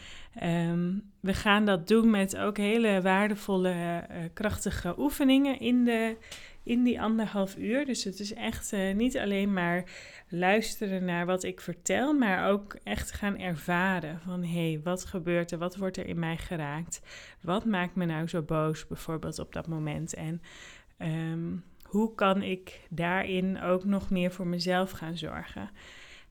um, 0.69 1.11
we 1.19 1.33
gaan 1.33 1.65
dat 1.65 1.87
doen 1.87 2.09
met 2.09 2.37
ook 2.37 2.57
hele 2.57 3.01
waardevolle, 3.01 3.73
uh, 3.73 4.17
krachtige 4.33 4.95
oefeningen 4.97 5.59
in 5.59 5.83
de 5.83 6.17
in 6.63 6.83
die 6.83 7.01
anderhalf 7.01 7.57
uur. 7.57 7.85
Dus 7.85 8.03
het 8.03 8.19
is 8.19 8.33
echt 8.33 8.73
uh, 8.73 8.93
niet 8.93 9.17
alleen 9.17 9.53
maar 9.53 9.83
luisteren 10.29 11.05
naar 11.05 11.25
wat 11.25 11.43
ik 11.43 11.61
vertel, 11.61 12.13
maar 12.13 12.49
ook 12.49 12.77
echt 12.83 13.11
gaan 13.11 13.37
ervaren 13.37 14.19
van 14.19 14.43
hé, 14.43 14.69
hey, 14.69 14.79
wat 14.83 15.05
gebeurt 15.05 15.51
er? 15.51 15.57
Wat 15.57 15.75
wordt 15.75 15.97
er 15.97 16.07
in 16.07 16.19
mij 16.19 16.37
geraakt? 16.37 17.01
Wat 17.41 17.65
maakt 17.65 17.95
me 17.95 18.05
nou 18.05 18.27
zo 18.27 18.41
boos 18.41 18.87
bijvoorbeeld 18.87 19.39
op 19.39 19.53
dat 19.53 19.67
moment? 19.67 20.13
En 20.13 20.41
um, 20.99 21.63
hoe 21.93 22.15
kan 22.15 22.41
ik 22.41 22.79
daarin 22.89 23.61
ook 23.61 23.83
nog 23.83 24.09
meer 24.09 24.31
voor 24.31 24.47
mezelf 24.47 24.91
gaan 24.91 25.17
zorgen. 25.17 25.69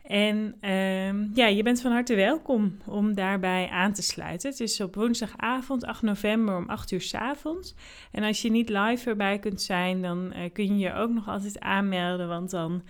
En 0.03 0.57
ehm, 0.61 1.27
ja, 1.35 1.47
je 1.47 1.63
bent 1.63 1.81
van 1.81 1.93
harte 1.93 2.15
welkom 2.15 2.77
om 2.87 3.15
daarbij 3.15 3.69
aan 3.69 3.93
te 3.93 4.03
sluiten. 4.03 4.51
Het 4.51 4.61
is 4.61 4.81
op 4.81 4.95
woensdagavond 4.95 5.85
8 5.85 6.03
november 6.03 6.57
om 6.57 6.69
8 6.69 6.91
uur 6.91 7.01
s 7.01 7.15
avonds. 7.15 7.75
En 8.11 8.23
als 8.23 8.43
je 8.43 8.51
niet 8.51 8.69
live 8.69 9.11
erbij 9.11 9.39
kunt 9.39 9.63
zijn, 9.63 10.03
dan 10.03 10.33
uh, 10.37 10.53
kun 10.53 10.65
je 10.65 10.79
je 10.79 10.95
ook 10.95 11.11
nog 11.11 11.29
altijd 11.29 11.61
aanmelden. 11.61 12.29
Want 12.29 12.51
dan 12.51 12.83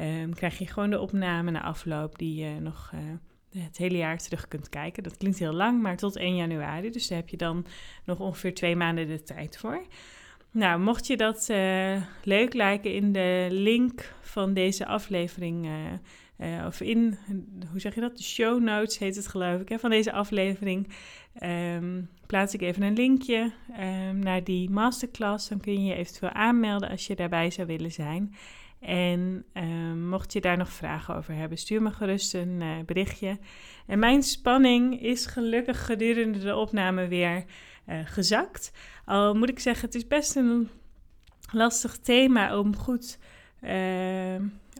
um, 0.00 0.34
krijg 0.34 0.58
je 0.58 0.66
gewoon 0.66 0.90
de 0.90 1.00
opname 1.00 1.50
na 1.50 1.62
afloop 1.62 2.18
die 2.18 2.44
je 2.44 2.60
nog 2.60 2.92
uh, 2.94 3.62
het 3.62 3.76
hele 3.76 3.96
jaar 3.96 4.18
terug 4.18 4.48
kunt 4.48 4.68
kijken. 4.68 5.02
Dat 5.02 5.16
klinkt 5.16 5.38
heel 5.38 5.52
lang, 5.52 5.82
maar 5.82 5.96
tot 5.96 6.16
1 6.16 6.36
januari. 6.36 6.90
Dus 6.90 7.08
daar 7.08 7.18
heb 7.18 7.28
je 7.28 7.36
dan 7.36 7.66
nog 8.04 8.20
ongeveer 8.20 8.54
twee 8.54 8.76
maanden 8.76 9.06
de 9.06 9.22
tijd 9.22 9.58
voor. 9.58 9.86
Nou, 10.50 10.80
mocht 10.80 11.06
je 11.06 11.16
dat 11.16 11.48
uh, 11.50 12.02
leuk 12.24 12.54
lijken 12.54 12.94
in 12.94 13.12
de 13.12 13.46
link 13.50 14.14
van 14.20 14.54
deze 14.54 14.86
aflevering 14.86 15.68
uh, 16.38 16.64
of 16.66 16.80
in, 16.80 17.18
hoe 17.70 17.80
zeg 17.80 17.94
je 17.94 18.00
dat? 18.00 18.16
De 18.16 18.22
show 18.22 18.62
notes 18.62 18.98
heet 18.98 19.16
het 19.16 19.26
geloof 19.26 19.60
ik, 19.60 19.68
hè, 19.68 19.78
van 19.78 19.90
deze 19.90 20.12
aflevering. 20.12 20.88
Um, 21.42 22.08
plaats 22.26 22.54
ik 22.54 22.60
even 22.60 22.82
een 22.82 22.94
linkje 22.94 23.52
um, 23.80 24.18
naar 24.18 24.44
die 24.44 24.70
masterclass. 24.70 25.48
Dan 25.48 25.60
kun 25.60 25.72
je 25.72 25.84
je 25.84 25.94
eventueel 25.94 26.32
aanmelden 26.32 26.88
als 26.88 27.06
je 27.06 27.16
daarbij 27.16 27.50
zou 27.50 27.66
willen 27.66 27.92
zijn. 27.92 28.34
En 28.80 29.44
um, 29.54 30.08
mocht 30.08 30.32
je 30.32 30.40
daar 30.40 30.56
nog 30.56 30.72
vragen 30.72 31.14
over 31.14 31.34
hebben, 31.34 31.58
stuur 31.58 31.82
me 31.82 31.90
gerust 31.90 32.34
een 32.34 32.60
uh, 32.60 32.76
berichtje. 32.86 33.38
En 33.86 33.98
mijn 33.98 34.22
spanning 34.22 35.02
is 35.02 35.26
gelukkig 35.26 35.86
gedurende 35.86 36.38
de 36.38 36.56
opname 36.56 37.08
weer 37.08 37.44
uh, 37.88 37.98
gezakt. 38.04 38.72
Al 39.04 39.34
moet 39.34 39.48
ik 39.48 39.58
zeggen, 39.58 39.86
het 39.86 39.94
is 39.94 40.06
best 40.06 40.36
een 40.36 40.68
lastig 41.52 41.98
thema 41.98 42.58
om 42.58 42.76
goed 42.76 43.18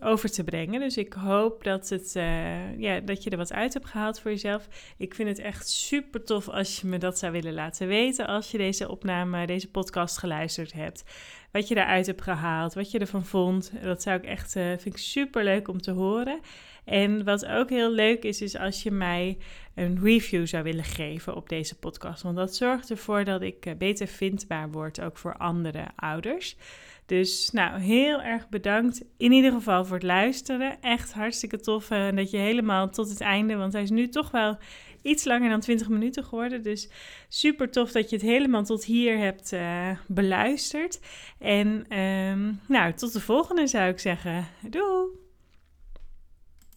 over 0.03 0.31
te 0.31 0.45
brengen. 0.45 0.81
Dus 0.81 0.97
ik 0.97 1.13
hoop 1.13 1.65
dat, 1.65 1.89
het, 1.89 2.15
uh, 2.17 2.79
ja, 2.79 3.01
dat 3.01 3.23
je 3.23 3.31
er 3.31 3.37
wat 3.37 3.53
uit 3.53 3.73
hebt 3.73 3.87
gehaald 3.87 4.21
voor 4.21 4.31
jezelf. 4.31 4.69
Ik 4.97 5.15
vind 5.15 5.29
het 5.29 5.39
echt 5.39 5.69
super 5.69 6.25
tof 6.25 6.49
als 6.49 6.81
je 6.81 6.87
me 6.87 6.99
dat 6.99 7.19
zou 7.19 7.33
willen 7.33 7.55
laten 7.55 7.89
weten. 7.89 8.27
Als 8.27 8.51
je 8.51 8.59
deze 8.59 8.91
opname, 8.91 9.47
deze 9.47 9.71
podcast 9.71 10.19
geluisterd 10.19 10.73
hebt. 10.73 11.05
Wat 11.53 11.69
je 11.69 11.75
daaruit 11.75 12.07
hebt 12.07 12.23
gehaald, 12.23 12.75
wat 12.75 12.91
je 12.91 12.99
ervan 12.99 13.25
vond. 13.25 13.73
Dat 13.83 14.03
zou 14.03 14.17
ik 14.19 14.25
echt, 14.25 14.57
uh, 14.57 14.65
vind 14.65 14.87
ik 14.87 14.97
super 14.97 15.45
leuk 15.45 15.69
om 15.69 15.81
te 15.81 15.91
horen. 15.91 16.41
En 16.85 17.25
wat 17.25 17.47
ook 17.47 17.71
heel 17.71 17.91
leuk 17.91 18.23
is, 18.23 18.41
is 18.41 18.57
als 18.57 18.83
je 18.83 18.91
mij 18.91 19.39
een 19.75 19.99
review 20.03 20.47
zou 20.47 20.63
willen 20.63 20.85
geven 20.85 21.37
op 21.37 21.49
deze 21.49 21.79
podcast. 21.79 22.23
Want 22.23 22.37
dat 22.37 22.55
zorgt 22.55 22.91
ervoor 22.91 23.25
dat 23.25 23.43
ik 23.43 23.75
beter 23.79 24.07
vindbaar 24.07 24.71
word, 24.71 25.01
ook 25.01 25.19
voor 25.19 25.37
andere 25.37 25.87
ouders. 25.97 26.57
Dus 27.07 27.51
nou, 27.51 27.81
heel 27.81 28.23
erg 28.23 28.49
bedankt 28.49 29.05
in 29.17 29.33
ieder 29.33 29.53
geval 29.53 29.85
voor 29.85 29.97
het 29.97 30.05
luisteren. 30.05 30.81
Echt 30.81 31.13
hartstikke 31.13 31.61
tof 31.61 31.91
uh, 31.91 32.17
dat 32.17 32.31
je 32.31 32.37
helemaal 32.37 32.91
tot 32.91 33.09
het 33.09 33.21
einde, 33.21 33.57
want 33.57 33.73
hij 33.73 33.83
is 33.83 33.91
nu 33.91 34.09
toch 34.09 34.31
wel 34.31 34.59
iets 35.03 35.25
langer 35.25 35.51
dan 35.51 35.61
20 35.61 35.89
minuten 35.89 36.25
geworden. 36.25 36.63
Dus 36.63 36.91
super 37.29 37.71
tof 37.71 37.93
dat 37.93 38.11
je 38.11 38.17
het 38.17 38.25
helemaal 38.25 38.65
tot 38.65 38.85
hier 38.85 39.19
hebt 39.19 39.53
uh, 39.53 39.91
beluisterd. 40.07 41.01
En 41.39 41.99
um, 41.99 42.61
nou, 42.69 42.93
tot 42.93 43.13
de 43.13 43.21
volgende 43.21 43.67
zou 43.67 43.89
ik 43.89 43.99
zeggen. 43.99 44.47
Doei! 44.71 45.26